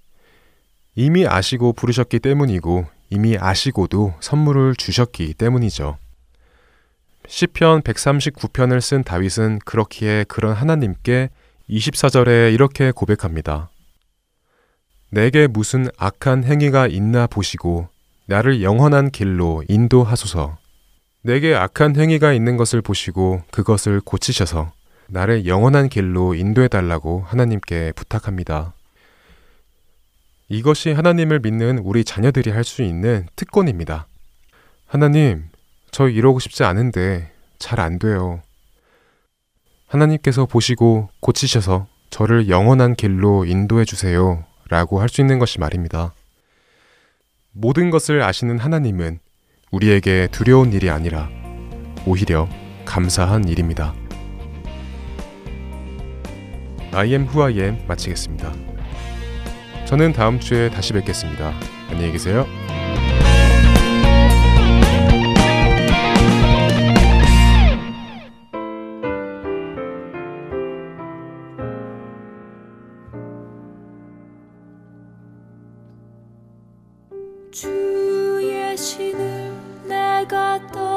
이미 0.94 1.26
아시고 1.26 1.72
부르셨기 1.72 2.18
때문이고 2.18 2.86
이미 3.10 3.38
아시고도 3.38 4.14
선물을 4.20 4.76
주셨기 4.76 5.34
때문이죠. 5.34 5.96
시편 7.28 7.82
139편을 7.82 8.80
쓴 8.80 9.04
다윗은 9.04 9.60
그렇기에 9.64 10.24
그런 10.28 10.52
하나님께 10.52 11.30
24절에 11.70 12.52
이렇게 12.52 12.90
고백합니다. 12.90 13.70
내게 15.10 15.46
무슨 15.46 15.88
악한 15.98 16.44
행위가 16.44 16.88
있나 16.88 17.26
보시고 17.26 17.88
나를 18.26 18.62
영원한 18.62 19.10
길로 19.10 19.62
인도하소서. 19.68 20.58
내게 21.22 21.54
악한 21.54 21.96
행위가 21.96 22.32
있는 22.32 22.56
것을 22.56 22.82
보시고 22.82 23.42
그것을 23.50 24.00
고치셔서 24.00 24.72
나를 25.08 25.46
영원한 25.46 25.88
길로 25.88 26.34
인도해 26.34 26.68
달라고 26.68 27.22
하나님께 27.26 27.92
부탁합니다. 27.94 28.74
이것이 30.48 30.92
하나님을 30.92 31.40
믿는 31.40 31.78
우리 31.78 32.04
자녀들이 32.04 32.50
할 32.50 32.62
수 32.64 32.82
있는 32.82 33.26
특권입니다. 33.34 34.06
하나님, 34.86 35.48
저 35.90 36.08
이러고 36.08 36.38
싶지 36.38 36.62
않은데 36.64 37.32
잘 37.58 37.80
안 37.80 37.98
돼요. 37.98 38.40
하나님께서 39.88 40.46
보시고 40.46 41.08
고치셔서 41.20 41.86
저를 42.10 42.48
영원한 42.48 42.94
길로 42.94 43.44
인도해 43.44 43.84
주세요. 43.84 44.44
라고 44.68 45.00
할 45.00 45.08
수 45.08 45.20
있는 45.20 45.38
것이 45.38 45.60
말입니다. 45.60 46.12
모든 47.52 47.90
것을 47.90 48.22
아시는 48.22 48.58
하나님은 48.58 49.18
우리에게 49.70 50.28
두려운 50.30 50.72
일이 50.72 50.90
아니라 50.90 51.28
오히려 52.06 52.48
감사한 52.84 53.48
일입니다. 53.48 53.94
I 56.92 57.10
am 57.12 57.22
who 57.24 57.42
I 57.42 57.58
am 57.60 57.78
마치겠습니다. 57.86 58.52
저는 59.86 60.12
다음 60.12 60.40
주에 60.40 60.70
다시 60.70 60.92
뵙겠습니다. 60.92 61.52
안녕히 61.90 62.12
계세요. 62.12 62.46
내 80.36 80.95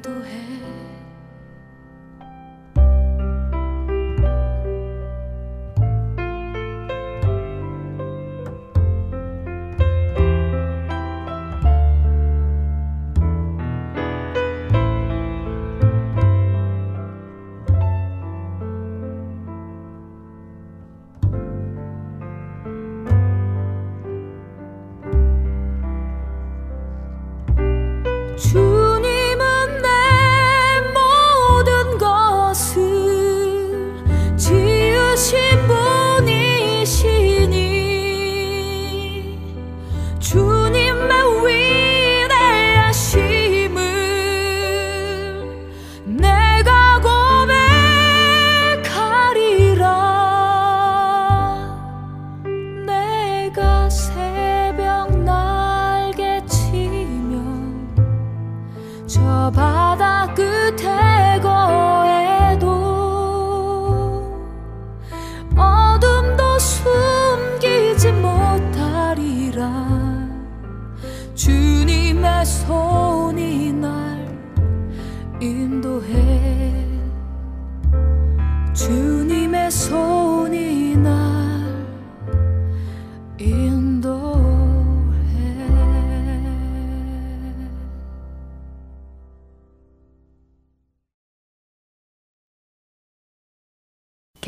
인도 0.00 0.24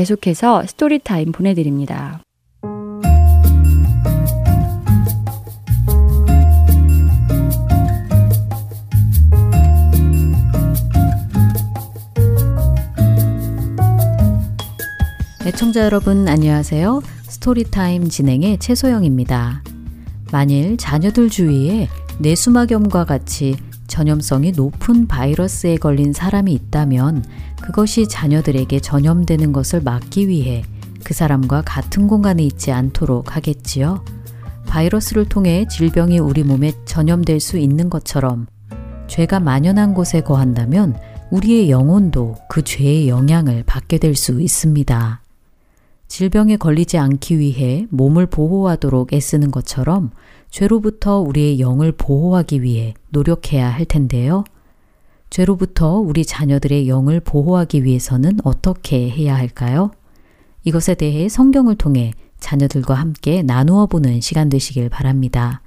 계속해서 0.03 0.67
Story 0.67 1.02
Time 1.02 1.31
보내드립니다. 1.31 2.21
애청자 15.47 15.85
여러분 15.85 16.27
안녕하세요. 16.27 17.01
Story 17.29 17.73
Time 17.73 18.09
진행의 18.09 18.59
최소영입니다. 18.59 19.63
만일 20.33 20.77
자녀들 20.79 21.31
주위에 21.31 21.89
뇌수막염과 22.19 23.05
같이 23.05 23.55
전염성이 23.93 24.53
높은 24.53 25.07
바이러스에 25.07 25.77
걸린 25.77 26.15
사람이 26.15 26.51
있다면 26.55 27.27
그것이 27.61 28.09
자녀들에게 28.09 28.81
전염되는 28.81 29.53
것을 29.53 29.83
막기 29.83 30.29
위해 30.29 30.65
그 31.05 31.13
사람과 31.13 31.61
같은 31.61 32.09
공간에 32.09 32.43
있지 32.43 32.73
않도록 32.73 33.37
하겠지요. 33.37 34.03
바이러스를 34.67 35.29
통해 35.29 35.67
질병이 35.69 36.21
우리 36.21 36.43
몸에 36.43 36.73
전염될 36.87 37.39
수 37.39 37.59
있는 37.59 37.91
것처럼 37.91 38.47
죄가 39.09 39.41
만연한 39.41 39.93
곳에 39.93 40.23
거한다면 40.23 40.99
우리의 41.31 41.71
영혼도 41.71 42.37
그 42.49 42.63
죄의 42.63 43.11
영향을 43.11 43.63
받게 43.67 43.99
될 43.99 44.17
수 44.17 44.41
있습니다. 44.41 45.21
질병에 46.09 46.57
걸리지 46.57 46.97
않기 46.97 47.39
위해 47.39 47.87
몸을 47.91 48.25
보호하도록 48.25 49.13
애쓰는 49.13 49.51
것처럼 49.51 50.13
죄로부터 50.53 51.19
우리의 51.19 51.61
영을 51.61 51.93
보호하기 51.93 52.63
위해 52.63 52.93
노력해야 53.09 53.71
할 53.71 53.87
텐데요. 53.87 54.45
죄로부터 55.31 55.97
우리 55.97 56.27
자녀들의 56.27 56.89
영을 56.89 57.21
보호하기 57.21 57.85
위해서는 57.85 58.39
어떻게 58.45 59.09
해야 59.09 59.35
할까요? 59.35 59.91
이것에 60.65 60.95
대해 60.95 61.31
성경을 61.31 61.77
통해 61.77 62.13
자녀들과 62.39 62.93
함께 62.95 63.43
나누어 63.43 63.87
보는 63.87 64.21
시간 64.21 64.51
되시길 64.51 64.91
바랍니다. 64.91 65.63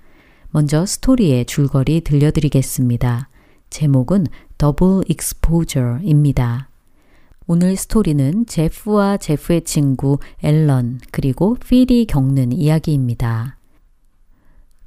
먼저 0.52 0.86
스토리의 0.86 1.46
줄거리 1.46 2.02
들려드리겠습니다. 2.02 3.30
제목은 3.72 4.28
Double 4.60 5.02
Exposure입니다. 5.08 6.70
오늘 7.48 7.76
스토리는 7.76 8.46
제프와 8.46 9.18
제프의 9.18 9.64
친구 9.64 10.20
앨런 10.44 11.00
그리고 11.12 11.56
필이 11.56 12.06
겪는 12.06 12.52
이야기입니다. 12.52 13.55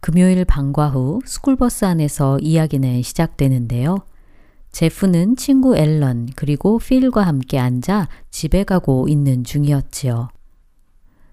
금요일 0.01 0.45
방과 0.45 0.89
후 0.89 1.21
스쿨버스 1.25 1.85
안에서 1.85 2.39
이야기는 2.41 3.03
시작되는데요. 3.03 3.99
제프는 4.71 5.37
친구 5.37 5.77
앨런 5.77 6.29
그리고 6.37 6.79
필과 6.79 7.23
함께 7.23 7.59
앉아 7.59 8.09
집에 8.31 8.65
가고 8.65 9.09
있는 9.09 9.45
중이었지요. 9.45 10.29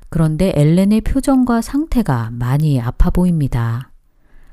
그런데 0.09 0.53
앨렌의 0.55 1.01
표정과 1.01 1.61
상태가 1.61 2.29
많이 2.31 2.79
아파 2.79 3.09
보입니다. 3.09 3.91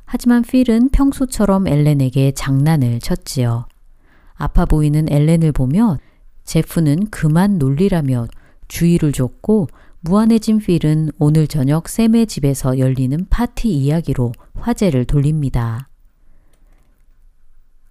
하지만 0.04 0.42
필은 0.42 0.90
평소처럼 0.90 1.68
앨렌에게 1.68 2.32
장난을 2.32 2.98
쳤지요. 2.98 3.66
아파 4.34 4.64
보이는 4.64 5.10
앨렌을 5.10 5.52
보며 5.52 5.96
제프는 6.44 7.10
그만 7.10 7.58
놀리라며 7.58 8.26
주의를 8.68 9.12
줬고 9.12 9.68
무안해진 10.04 10.58
필은 10.58 11.10
오늘 11.20 11.46
저녁 11.46 11.88
샘의 11.88 12.26
집에서 12.26 12.78
열리는 12.80 13.24
파티 13.30 13.68
이야기로 13.68 14.32
화제를 14.54 15.04
돌립니다. 15.04 15.88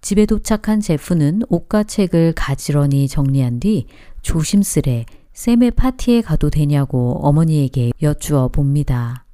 집에 0.02 0.26
도착한 0.26 0.80
제프는 0.82 1.42
옷과 1.48 1.84
책을 1.84 2.34
가지런히 2.36 3.08
정리한 3.08 3.60
뒤 3.60 3.86
조심스레 4.20 5.06
샘의 5.32 5.70
파티에 5.70 6.20
가도 6.20 6.50
되냐고 6.50 7.18
어머니에게 7.22 7.92
여쭈어 8.02 8.48
봅니다. 8.48 9.24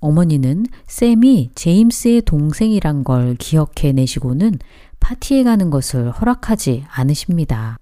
어머니는 0.00 0.66
샘이 0.86 1.52
제임스의 1.54 2.22
동생이란 2.22 3.04
걸 3.04 3.34
기억해 3.36 3.92
내시고는 3.94 4.58
파티에 5.00 5.42
가는 5.42 5.70
것을 5.70 6.10
허락하지 6.10 6.84
않으십니다. 6.90 7.78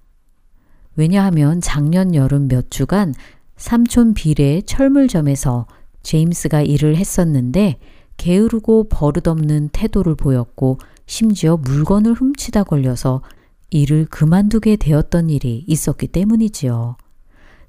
왜냐하면 0.94 1.60
작년 1.60 2.14
여름 2.14 2.46
몇 2.46 2.70
주간 2.70 3.14
삼촌 3.62 4.12
빌의 4.12 4.64
철물점에서 4.64 5.68
제임스가 6.02 6.62
일을 6.62 6.96
했었는데 6.96 7.78
게으르고 8.16 8.88
버릇없는 8.88 9.68
태도를 9.72 10.16
보였고 10.16 10.78
심지어 11.06 11.56
물건을 11.58 12.12
훔치다 12.12 12.64
걸려서 12.64 13.22
일을 13.70 14.06
그만두게 14.06 14.74
되었던 14.74 15.30
일이 15.30 15.64
있었기 15.68 16.08
때문이지요. 16.08 16.96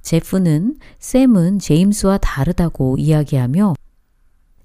제프는 0.01 0.77
샘은 0.97 1.59
제임스와 1.59 2.17
다르다고 2.17 2.97
이야기하며 2.97 3.75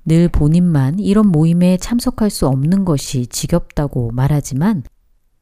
늘 0.07 0.29
본인만 0.31 0.99
이런 0.99 1.27
모임에 1.27 1.77
참석할 1.77 2.31
수 2.31 2.47
없는 2.47 2.87
것이 2.87 3.27
지겹다고 3.27 4.13
말하지만 4.13 4.83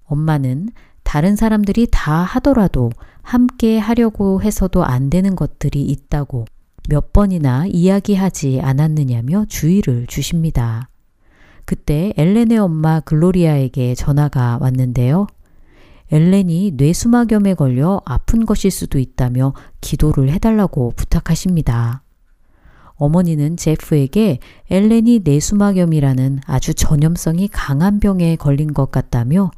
엄마는 0.06 0.70
다른 1.04 1.36
사람들이 1.36 1.86
다 1.92 2.24
하더라도 2.24 2.90
함께 3.26 3.76
하려고 3.76 4.40
해서도 4.40 4.84
안 4.84 5.10
되는 5.10 5.34
것들이 5.34 5.82
있다고 5.82 6.44
몇 6.88 7.12
번이나 7.12 7.66
이야기하지 7.66 8.60
않았느냐며 8.62 9.46
주의를 9.48 10.06
주십니다. 10.06 10.88
그때 11.64 12.12
엘렌의 12.16 12.58
엄마 12.58 13.00
글로리아에게 13.00 13.96
전화가 13.96 14.58
왔는데요. 14.60 15.26
엘렌이 16.12 16.74
뇌수막염에 16.76 17.54
걸려 17.54 18.00
아픈 18.04 18.46
것일 18.46 18.70
수도 18.70 19.00
있다며 19.00 19.54
기도를 19.80 20.30
해달라고 20.30 20.92
부탁하십니다. 20.94 22.04
어머니는 22.94 23.56
제프에게 23.56 24.38
엘렌이 24.70 25.22
뇌수막염이라는 25.24 26.42
아주 26.46 26.74
전염성이 26.74 27.48
강한 27.48 27.98
병에 27.98 28.36
걸린 28.36 28.72
것 28.72 28.92
같다며 28.92 29.50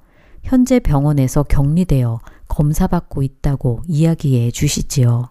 현재 0.43 0.81
병원에서 0.81 1.43
격리되어 1.43 2.19
검사받고 2.49 3.23
있다고 3.23 3.83
이야기해 3.87 4.51
주시지요. 4.51 5.31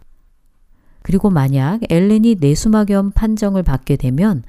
그리고 1.01 1.29
만약 1.29 1.79
엘렌이 1.89 2.37
뇌수막염 2.39 3.11
판정을 3.11 3.63
받게 3.63 3.95
되면 3.95 4.43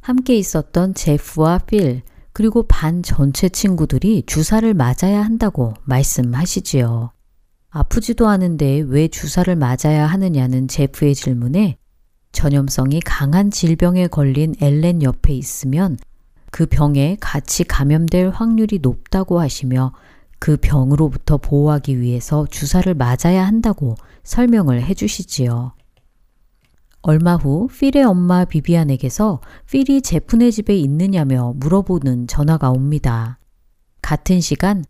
함께 0.00 0.36
있었던 0.36 0.94
제프와 0.94 1.58
필, 1.58 2.02
그리고 2.32 2.62
반 2.62 3.02
전체 3.02 3.48
친구들이 3.48 4.24
주사를 4.26 4.72
맞아야 4.74 5.22
한다고 5.22 5.74
말씀하시지요. 5.84 7.10
아프지도 7.70 8.28
않은데 8.28 8.80
왜 8.86 9.08
주사를 9.08 9.54
맞아야 9.56 10.06
하느냐는 10.06 10.68
제프의 10.68 11.14
질문에 11.14 11.76
전염성이 12.32 13.00
강한 13.00 13.50
질병에 13.50 14.06
걸린 14.06 14.54
엘렌 14.60 15.02
옆에 15.02 15.34
있으면 15.34 15.96
그 16.50 16.66
병에 16.66 17.16
같이 17.20 17.64
감염될 17.64 18.30
확률이 18.30 18.78
높다고 18.80 19.40
하시며 19.40 19.92
그 20.38 20.56
병으로부터 20.56 21.38
보호하기 21.38 22.00
위해서 22.00 22.46
주사를 22.50 22.92
맞아야 22.94 23.46
한다고 23.46 23.94
설명을 24.22 24.82
해주시지요. 24.82 25.72
얼마 27.02 27.36
후 27.36 27.68
필의 27.68 28.02
엄마 28.02 28.44
비비안에게서 28.44 29.40
필이 29.70 30.02
제프네 30.02 30.50
집에 30.50 30.76
있느냐며 30.76 31.52
물어보는 31.56 32.26
전화가 32.26 32.70
옵니다. 32.70 33.38
같은 34.02 34.40
시간 34.40 34.84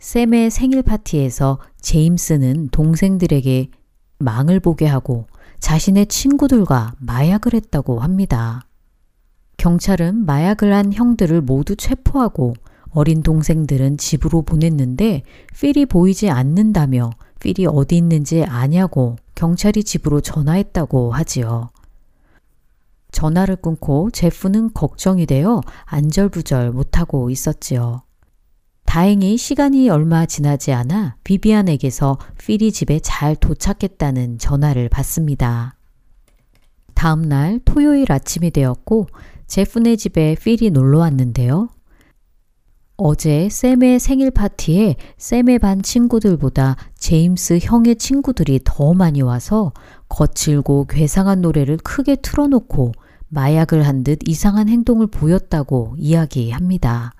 샘의 0.00 0.50
생일 0.50 0.82
파티에서 0.82 1.60
제임스는 1.80 2.70
동생들에게 2.70 3.70
망을 4.18 4.58
보게 4.58 4.86
하고 4.86 5.26
자신의 5.60 6.06
친구들과 6.06 6.94
마약을 6.98 7.54
했다고 7.54 8.00
합니다. 8.00 8.66
경찰은 9.56 10.26
마약을 10.26 10.74
한 10.74 10.92
형들을 10.92 11.40
모두 11.42 11.76
체포하고 11.76 12.54
어린 12.92 13.22
동생들은 13.22 13.96
집으로 13.98 14.42
보냈는데 14.42 15.22
필이 15.58 15.86
보이지 15.86 16.30
않는다며 16.30 17.10
필이 17.40 17.66
어디 17.66 17.96
있는지 17.96 18.44
아냐고 18.44 19.16
경찰이 19.34 19.82
집으로 19.82 20.20
전화했다고 20.20 21.12
하지요. 21.12 21.70
전화를 23.10 23.56
끊고 23.56 24.10
제프는 24.10 24.72
걱정이 24.72 25.26
되어 25.26 25.60
안절부절 25.84 26.72
못하고 26.72 27.30
있었지요. 27.30 28.02
다행히 28.84 29.36
시간이 29.36 29.88
얼마 29.88 30.26
지나지 30.26 30.72
않아 30.72 31.16
비비안에게서 31.24 32.18
필이 32.38 32.72
집에 32.72 33.00
잘 33.00 33.34
도착했다는 33.36 34.38
전화를 34.38 34.88
받습니다. 34.88 35.76
다음 36.94 37.22
날 37.22 37.58
토요일 37.64 38.12
아침이 38.12 38.50
되었고 38.50 39.08
제프네 39.46 39.96
집에 39.96 40.36
필이 40.40 40.70
놀러 40.70 40.98
왔는데요. 40.98 41.68
어제 42.96 43.48
샘의 43.50 43.98
생일 43.98 44.30
파티에 44.30 44.96
샘의 45.16 45.58
반 45.58 45.82
친구들보다 45.82 46.76
제임스 46.98 47.58
형의 47.62 47.96
친구들이 47.96 48.60
더 48.64 48.94
많이 48.94 49.22
와서 49.22 49.72
거칠고 50.08 50.86
괴상한 50.86 51.40
노래를 51.40 51.78
크게 51.78 52.16
틀어놓고 52.16 52.92
마약을 53.28 53.86
한 53.86 54.04
듯 54.04 54.18
이상한 54.26 54.68
행동을 54.68 55.06
보였다고 55.06 55.94
이야기합니다. 55.96 57.12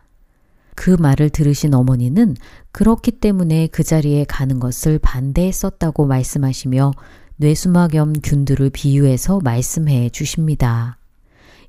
그 0.75 0.91
말을 0.99 1.31
들으신 1.31 1.75
어머니는 1.75 2.37
그렇기 2.71 3.13
때문에 3.13 3.69
그 3.69 3.83
자리에 3.83 4.25
가는 4.25 4.61
것을 4.61 4.99
반대했었다고 4.99 6.07
말씀하시며 6.07 6.93
뇌수막염 7.37 8.15
균들을 8.23 8.71
비유해서 8.71 9.41
말씀해 9.43 10.11
주십니다. 10.11 10.99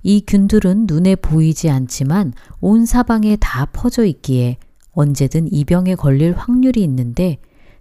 이 0.03 0.23
균들은 0.25 0.85
눈에 0.87 1.15
보이지 1.15 1.69
않지만 1.69 2.33
온 2.59 2.85
사방에 2.85 3.37
다 3.39 3.65
퍼져 3.65 4.05
있기에 4.05 4.57
언제든 4.91 5.51
이 5.51 5.65
병에 5.65 5.95
걸릴 5.95 6.33
확률이 6.33 6.83
있는데 6.83 7.37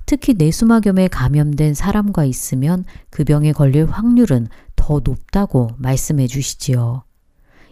특히 0.07 0.35
뇌수막염에 0.35 1.09
감염된 1.09 1.75
사람과 1.75 2.25
있으면 2.25 2.85
그 3.11 3.25
병에 3.25 3.53
걸릴 3.53 3.87
확률은 3.87 4.49
더 4.77 5.01
높다고 5.05 5.71
말씀해 5.79 6.27
주시지요. 6.27 7.05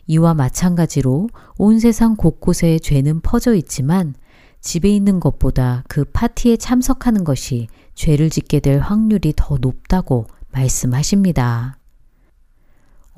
이와 0.06 0.34
마찬가지로 0.34 1.28
온 1.56 1.78
세상 1.78 2.16
곳곳에 2.16 2.78
죄는 2.78 3.20
퍼져 3.20 3.54
있지만 3.54 4.14
집에 4.60 4.90
있는 4.90 5.20
것보다 5.20 5.84
그 5.88 6.04
파티에 6.04 6.56
참석하는 6.56 7.24
것이 7.24 7.68
죄를 7.94 8.30
짓게 8.30 8.60
될 8.60 8.80
확률이 8.80 9.32
더 9.34 9.58
높다고 9.58 10.26
말씀하십니다. 10.50 11.79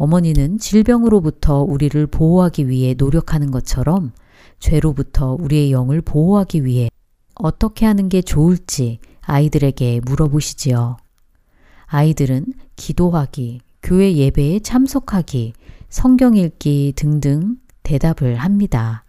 어머니는 0.02 0.58
질병으로부터 0.58 1.62
우리를 1.62 2.08
보호하기 2.08 2.68
위해 2.68 2.92
노력하는 2.98 3.52
것처럼 3.52 4.10
죄로부터 4.58 5.36
우리의 5.38 5.70
영을 5.70 6.00
보호하기 6.00 6.64
위해 6.64 6.90
어떻게 7.36 7.86
하는 7.86 8.08
게 8.08 8.20
좋을지 8.20 8.98
아이들에게 9.20 10.00
물어보시지요. 10.04 10.96
아이들은 11.86 12.46
기도하기, 12.74 13.60
교회 13.80 14.12
예배에 14.16 14.58
참석하기, 14.58 15.52
성경 15.88 16.36
읽기 16.36 16.94
등등 16.96 17.58
대답을 17.84 18.34
합니다. 18.34 19.04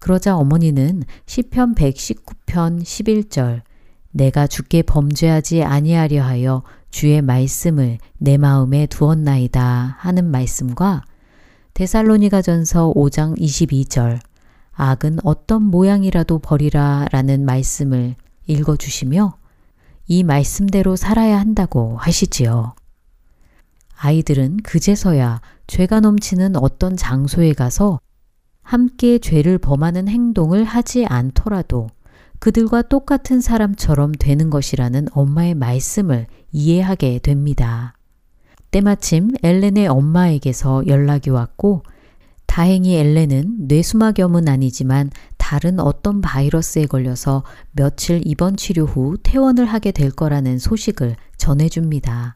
그러자 0.00 0.36
어머니는 0.36 1.04
시편 1.24 1.76
119편 1.76 2.82
11절 2.82 3.62
내가 4.10 4.46
주께 4.48 4.82
범죄하지 4.82 5.62
아니하려 5.62 6.22
하여 6.22 6.62
주의 6.94 7.20
말씀을 7.20 7.98
내 8.18 8.36
마음에 8.36 8.86
두었나이다 8.86 9.96
하는 9.98 10.30
말씀과 10.30 11.02
데살로니가 11.74 12.40
전서 12.40 12.92
5장 12.94 13.36
22절 13.36 14.20
악은 14.70 15.18
어떤 15.24 15.64
모양이라도 15.64 16.38
버리라 16.38 17.08
라는 17.10 17.44
말씀을 17.44 18.14
읽어 18.46 18.76
주시며 18.76 19.36
이 20.06 20.22
말씀대로 20.22 20.94
살아야 20.94 21.40
한다고 21.40 21.96
하시지요. 21.96 22.76
아이들은 23.96 24.58
그제서야 24.58 25.40
죄가 25.66 25.98
넘치는 25.98 26.54
어떤 26.54 26.96
장소에 26.96 27.54
가서 27.54 27.98
함께 28.62 29.18
죄를 29.18 29.58
범하는 29.58 30.06
행동을 30.06 30.62
하지 30.62 31.06
않더라도 31.06 31.88
그들과 32.38 32.82
똑같은 32.82 33.40
사람처럼 33.40 34.12
되는 34.12 34.48
것이라는 34.48 35.08
엄마의 35.10 35.54
말씀을 35.54 36.28
이해하게 36.54 37.18
됩니다. 37.18 37.94
때마침 38.70 39.32
엘렌의 39.42 39.88
엄마에게서 39.88 40.86
연락이 40.86 41.30
왔고 41.30 41.82
다행히 42.46 42.94
엘렌은 42.94 43.66
뇌수막염은 43.66 44.48
아니지만 44.48 45.10
다른 45.36 45.80
어떤 45.80 46.20
바이러스에 46.20 46.86
걸려서 46.86 47.44
며칠 47.72 48.22
입원 48.24 48.56
치료 48.56 48.84
후 48.84 49.16
퇴원을 49.22 49.66
하게 49.66 49.90
될 49.90 50.10
거라는 50.10 50.58
소식을 50.58 51.16
전해줍니다. 51.36 52.34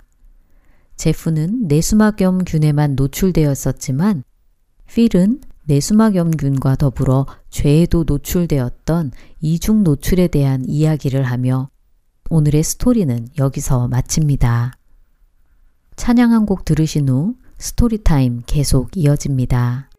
제프는 0.96 1.68
뇌수막염균에만 1.68 2.96
노출되었었지만 2.96 4.24
필은 4.86 5.40
뇌수막염균과 5.66 6.76
더불어 6.76 7.26
죄에도 7.50 8.04
노출되었던 8.04 9.12
이중 9.40 9.84
노출에 9.84 10.26
대한 10.26 10.64
이야기를 10.66 11.22
하며 11.22 11.70
오늘의 12.30 12.62
스토리는 12.62 13.28
여기서 13.38 13.88
마칩니다. 13.88 14.72
찬양 15.96 16.32
한 16.32 16.46
곡 16.46 16.64
들으신 16.64 17.08
후 17.08 17.34
Story 17.58 18.05
Time 18.05 18.42
계속 18.46 18.96
이어집니다. 18.96 19.90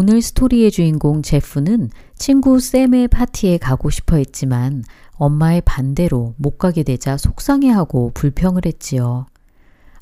오늘 0.00 0.22
스토리의 0.22 0.70
주인공 0.70 1.22
제프는 1.22 1.90
친구 2.16 2.60
샘의 2.60 3.08
파티에 3.08 3.58
가고 3.58 3.90
싶어 3.90 4.14
했지만 4.14 4.84
엄마의 5.14 5.60
반대로 5.64 6.34
못 6.36 6.56
가게 6.56 6.84
되자 6.84 7.16
속상해하고 7.16 8.12
불평을 8.14 8.62
했지요. 8.64 9.26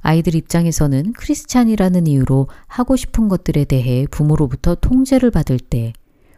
아이들 0.02 0.34
입장에서는 0.34 1.14
크리스찬이라는 1.14 2.06
이유로 2.08 2.48
하고 2.66 2.94
싶은 2.94 3.28
것들에 3.28 3.64
대해 3.64 4.06
부모로부터 4.10 4.74
통제를 4.74 5.30
받을 5.30 5.58
때 5.58 5.94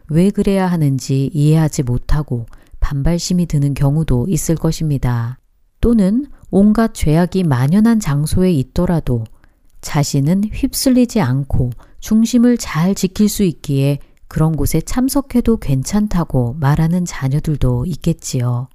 왜 0.09 0.29
그래야 0.29 0.65
하는지 0.67 1.29
이해하지 1.33 1.83
못하고 1.83 2.45
반발심이 2.79 3.45
드는 3.45 3.73
경우도 3.73 4.27
있을 4.29 4.55
것입니다. 4.55 5.37
또는 5.81 6.27
온갖 6.49 6.93
죄악이 6.93 7.43
만연한 7.43 7.99
장소에 7.99 8.51
있더라도 8.53 9.25
자신은 9.81 10.45
휩쓸리지 10.45 11.21
않고 11.21 11.71
중심을 11.99 12.57
잘 12.57 12.95
지킬 12.95 13.29
수 13.29 13.43
있기에 13.43 13.99
그런 14.27 14.55
곳에 14.55 14.79
참석해도 14.79 15.57
괜찮다고 15.57 16.55
말하는 16.59 17.05
자녀들도 17.05 17.85
있겠지요. 17.85 18.69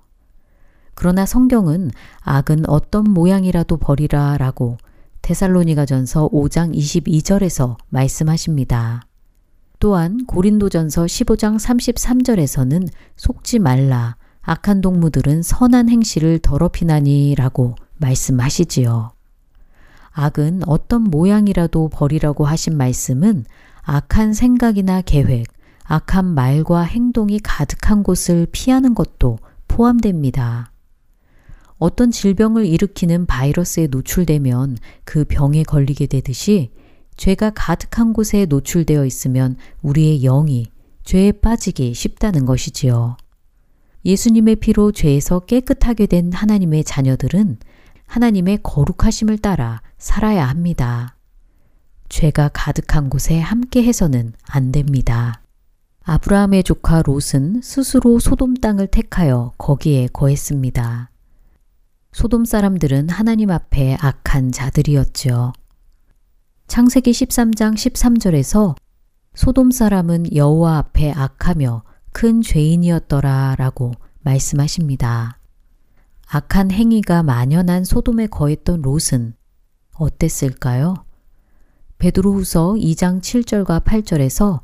그러나 0.94 1.26
성경은 1.26 1.90
악은 2.20 2.68
어떤 2.68 3.04
모양이라도 3.04 3.76
버리라 3.76 4.36
라고 4.38 4.76
테살로니가 5.22 5.86
전서 5.86 6.28
5장 6.28 6.76
22절에서 6.76 7.76
말씀하십니다. 7.88 9.02
또한 9.80 10.24
고린도전서 10.26 11.04
15장 11.04 11.58
33절에서는 11.58 12.88
속지 13.16 13.58
말라. 13.58 14.16
악한 14.42 14.82
동무들은 14.82 15.42
선한 15.42 15.88
행실을 15.88 16.38
더럽히나니 16.40 17.34
라고 17.36 17.74
말씀하시지요. 17.96 19.13
악은 20.14 20.62
어떤 20.66 21.02
모양이라도 21.02 21.88
버리라고 21.88 22.44
하신 22.46 22.76
말씀은 22.76 23.44
악한 23.82 24.32
생각이나 24.32 25.02
계획, 25.02 25.48
악한 25.82 26.24
말과 26.24 26.82
행동이 26.82 27.40
가득한 27.40 28.04
곳을 28.04 28.46
피하는 28.50 28.94
것도 28.94 29.38
포함됩니다. 29.68 30.70
어떤 31.78 32.12
질병을 32.12 32.64
일으키는 32.64 33.26
바이러스에 33.26 33.88
노출되면 33.88 34.78
그 35.04 35.24
병에 35.24 35.64
걸리게 35.64 36.06
되듯이 36.06 36.70
죄가 37.16 37.50
가득한 37.50 38.12
곳에 38.12 38.46
노출되어 38.46 39.04
있으면 39.04 39.56
우리의 39.82 40.20
영이 40.20 40.66
죄에 41.02 41.32
빠지기 41.32 41.92
쉽다는 41.92 42.46
것이지요. 42.46 43.16
예수님의 44.04 44.56
피로 44.56 44.92
죄에서 44.92 45.40
깨끗하게 45.40 46.06
된 46.06 46.32
하나님의 46.32 46.84
자녀들은 46.84 47.58
하나님의 48.06 48.60
거룩하심을 48.62 49.38
따라 49.38 49.82
살아야 49.98 50.46
합니다. 50.46 51.16
죄가 52.08 52.50
가득한 52.52 53.10
곳에 53.10 53.40
함께 53.40 53.82
해서는 53.82 54.34
안 54.46 54.72
됩니다. 54.72 55.40
아브라함의 56.04 56.64
조카 56.64 57.02
롯은 57.02 57.62
스스로 57.62 58.18
소돔 58.18 58.54
땅을 58.54 58.88
택하여 58.88 59.52
거기에 59.56 60.08
거했습니다. 60.12 61.10
소돔 62.12 62.44
사람들은 62.44 63.08
하나님 63.08 63.50
앞에 63.50 63.96
악한 64.00 64.52
자들이었지요. 64.52 65.52
창세기 66.68 67.10
13장 67.10 67.74
13절에서 67.74 68.76
소돔 69.34 69.70
사람은 69.70 70.34
여호와 70.34 70.78
앞에 70.78 71.10
악하며 71.12 71.82
큰 72.12 72.42
죄인이었더라 72.42 73.56
라고 73.58 73.92
말씀하십니다. 74.20 75.38
악한 76.34 76.72
행위가 76.72 77.22
만연한 77.22 77.84
소돔에 77.84 78.26
거했던 78.26 78.82
롯은 78.82 79.34
어땠을까요? 79.94 80.96
베드로후서 81.98 82.72
2장 82.72 83.20
7절과 83.20 83.84
8절에서 83.84 84.58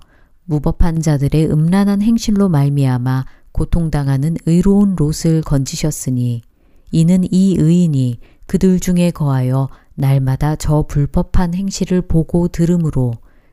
무법한 0.46 1.00
자들의 1.00 1.48
음란한 1.48 2.02
행실로 2.02 2.48
말미암아 2.48 3.24
고통당하는 3.52 4.36
의로운 4.46 4.96
롯을 4.96 5.42
건지셨으니 5.42 6.42
이는 6.90 7.22
이 7.30 7.54
의인이 7.56 8.18
그들 8.46 8.80
중에 8.80 9.12
거하여 9.12 9.68
날마다 9.94 10.56
저 10.56 10.82
불법한 10.88 11.54
행실을 11.54 12.02
보고 12.02 12.48
들으므로 12.48 13.12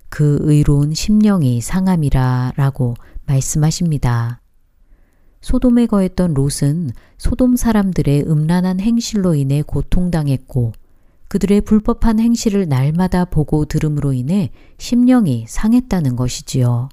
그 0.09 0.39
의로운 0.41 0.95
심령이 0.95 1.61
상함이라 1.61 2.53
라고 2.55 2.95
말씀하십니다. 3.27 4.41
소돔에 5.47 5.85
거했던 5.85 6.33
롯은 6.33 6.91
소돔 7.17 7.55
사람들의 7.55 8.25
음란한 8.27 8.81
행실로 8.81 9.33
인해 9.33 9.61
고통당했고 9.61 10.73
그들의 11.29 11.61
불법한 11.61 12.19
행실을 12.19 12.67
날마다 12.67 13.23
보고 13.23 13.63
들음으로 13.63 14.11
인해 14.11 14.51
심령이 14.77 15.45
상했다는 15.47 16.17
것이지요. 16.17 16.89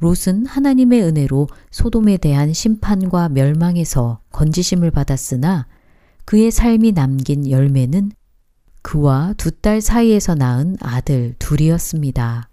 롯은 0.00 0.46
하나님의 0.46 1.02
은혜로 1.02 1.46
소돔에 1.70 2.16
대한 2.16 2.52
심판과 2.52 3.28
멸망에서 3.28 4.18
건지심을 4.32 4.90
받았으나 4.90 5.68
그의 6.24 6.50
삶이 6.50 6.90
남긴 6.90 7.48
열매는 7.48 8.10
그와 8.82 9.34
두 9.36 9.52
딸 9.62 9.80
사이에서 9.80 10.34
낳은 10.34 10.78
아들 10.80 11.36
둘이었습니다. 11.38 12.48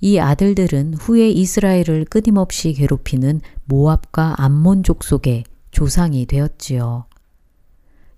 이 0.00 0.18
아들들은 0.18 0.94
후에 0.94 1.28
이스라엘을 1.30 2.04
끊임없이 2.08 2.72
괴롭히는 2.72 3.40
모압과 3.64 4.36
암몬 4.38 4.84
족 4.84 5.02
속의 5.02 5.44
조상이 5.70 6.24
되었지요. 6.26 7.06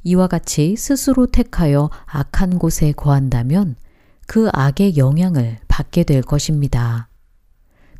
이와 0.02 0.26
같이 0.28 0.76
스스로 0.76 1.26
택하여 1.26 1.90
악한 2.06 2.58
곳에 2.58 2.92
거한다면 2.92 3.76
그 4.26 4.48
악의 4.52 4.96
영향을 4.96 5.58
받게 5.68 6.04
될 6.04 6.22
것입니다. 6.22 7.08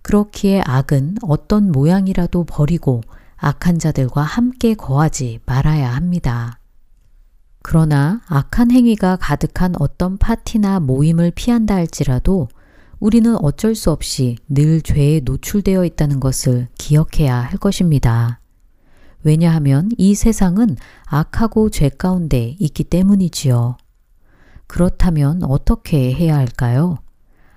그렇기에 0.02 0.62
악은 0.64 1.16
어떤 1.22 1.72
모양이라도 1.72 2.44
버리고 2.44 3.02
악한 3.36 3.78
자들과 3.78 4.22
함께 4.22 4.74
거하지 4.74 5.40
말아야 5.46 5.94
합니다. 5.94 6.58
그러나 7.62 8.20
악한 8.26 8.70
행위가 8.70 9.16
가득한 9.16 9.74
어떤 9.78 10.16
파티나 10.16 10.80
모임을 10.80 11.30
피한다 11.30 11.74
할지라도 11.74 12.48
우리는 13.00 13.34
어쩔 13.42 13.74
수 13.74 13.90
없이 13.90 14.36
늘 14.46 14.82
죄에 14.82 15.20
노출되어 15.24 15.86
있다는 15.86 16.20
것을 16.20 16.68
기억해야 16.76 17.34
할 17.34 17.56
것입니다. 17.56 18.40
왜냐하면 19.22 19.88
이 19.96 20.14
세상은 20.14 20.76
악하고 21.06 21.70
죄 21.70 21.88
가운데 21.88 22.56
있기 22.58 22.84
때문이지요. 22.84 23.78
그렇다면 24.66 25.42
어떻게 25.44 26.12
해야 26.12 26.36
할까요? 26.36 26.98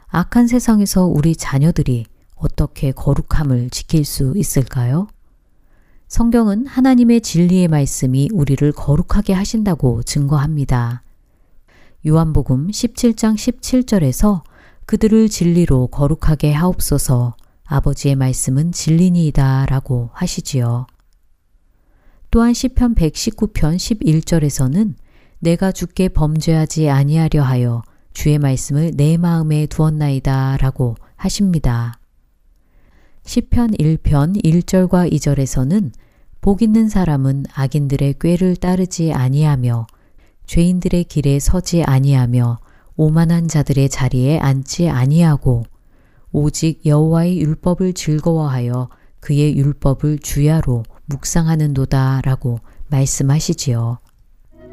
악한 0.07 0.47
세상에서 0.47 1.05
우리 1.05 1.35
자녀들이 1.35 2.05
어떻게 2.35 2.91
거룩함을 2.91 3.69
지킬 3.69 4.05
수 4.05 4.33
있을까요? 4.37 5.07
성경은 6.07 6.67
하나님의 6.67 7.21
진리의 7.21 7.67
말씀이 7.67 8.29
우리를 8.31 8.71
거룩하게 8.71 9.33
하신다고 9.33 10.03
증거합니다. 10.03 11.03
요한복음 12.05 12.67
17장 12.67 13.35
17절에서 13.35 14.43
그들을 14.85 15.29
진리로 15.29 15.87
거룩하게 15.87 16.51
하옵소서 16.51 17.35
아버지의 17.65 18.15
말씀은 18.15 18.71
진리니이다 18.71 19.65
라고 19.67 20.09
하시지요. 20.13 20.87
또한 22.31 22.53
시편 22.53 22.95
119편 22.95 23.75
11절에서는 23.75 24.95
내가 25.39 25.71
주께 25.71 26.09
범죄하지 26.09 26.89
아니하려 26.89 27.43
하여 27.43 27.81
주의 28.13 28.37
말씀을 28.39 28.91
내 28.95 29.17
마음에 29.17 29.65
두었나이다 29.65 30.57
라고 30.57 30.95
하십니다. 31.15 31.99
시편 33.25 33.71
1편 33.71 34.43
1절과 34.43 35.11
2절에서는 35.11 35.91
복 36.41 36.61
있는 36.61 36.89
사람은 36.89 37.45
악인들의 37.53 38.15
꾀를 38.19 38.57
따르지 38.57 39.13
아니하며 39.13 39.87
죄인들의 40.45 41.05
길에 41.05 41.39
서지 41.39 41.83
아니하며 41.83 42.59
오만한 42.95 43.47
자들의 43.47 43.89
자리에 43.89 44.39
앉지 44.39 44.89
아니하고 44.89 45.63
오직 46.31 46.85
여호와의 46.85 47.39
율법을 47.39 47.93
즐거워하여 47.93 48.89
그의 49.19 49.55
율법을 49.57 50.19
주야로 50.19 50.83
묵상하는도다라고 51.05 52.59
말씀하시지요. 52.89 53.99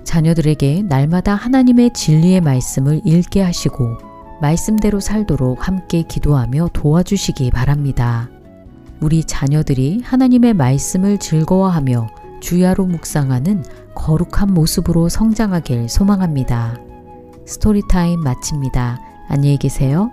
자녀들에게 0.05 0.83
날마다 0.89 1.35
하나님의 1.35 1.93
진리의 1.93 2.41
말씀을 2.41 3.01
읽게 3.05 3.43
하시고 3.43 3.99
말씀대로 4.41 5.01
살도록 5.01 5.67
함께 5.69 6.03
기도하며 6.03 6.71
도와주시기 6.73 7.51
바랍니다. 7.51 8.31
우리 9.01 9.23
자녀들이 9.25 10.01
하나님의 10.03 10.55
말씀을 10.55 11.19
즐거워하며 11.19 12.09
주야로 12.41 12.87
묵상하는 12.87 13.65
거룩한 13.95 14.53
모습으로 14.55 15.09
성장하길 15.09 15.89
소망합니다. 15.89 16.90
스토리타임 17.51 18.21
마칩니다. 18.21 19.01
안녕히 19.29 19.57
계세요. 19.57 20.13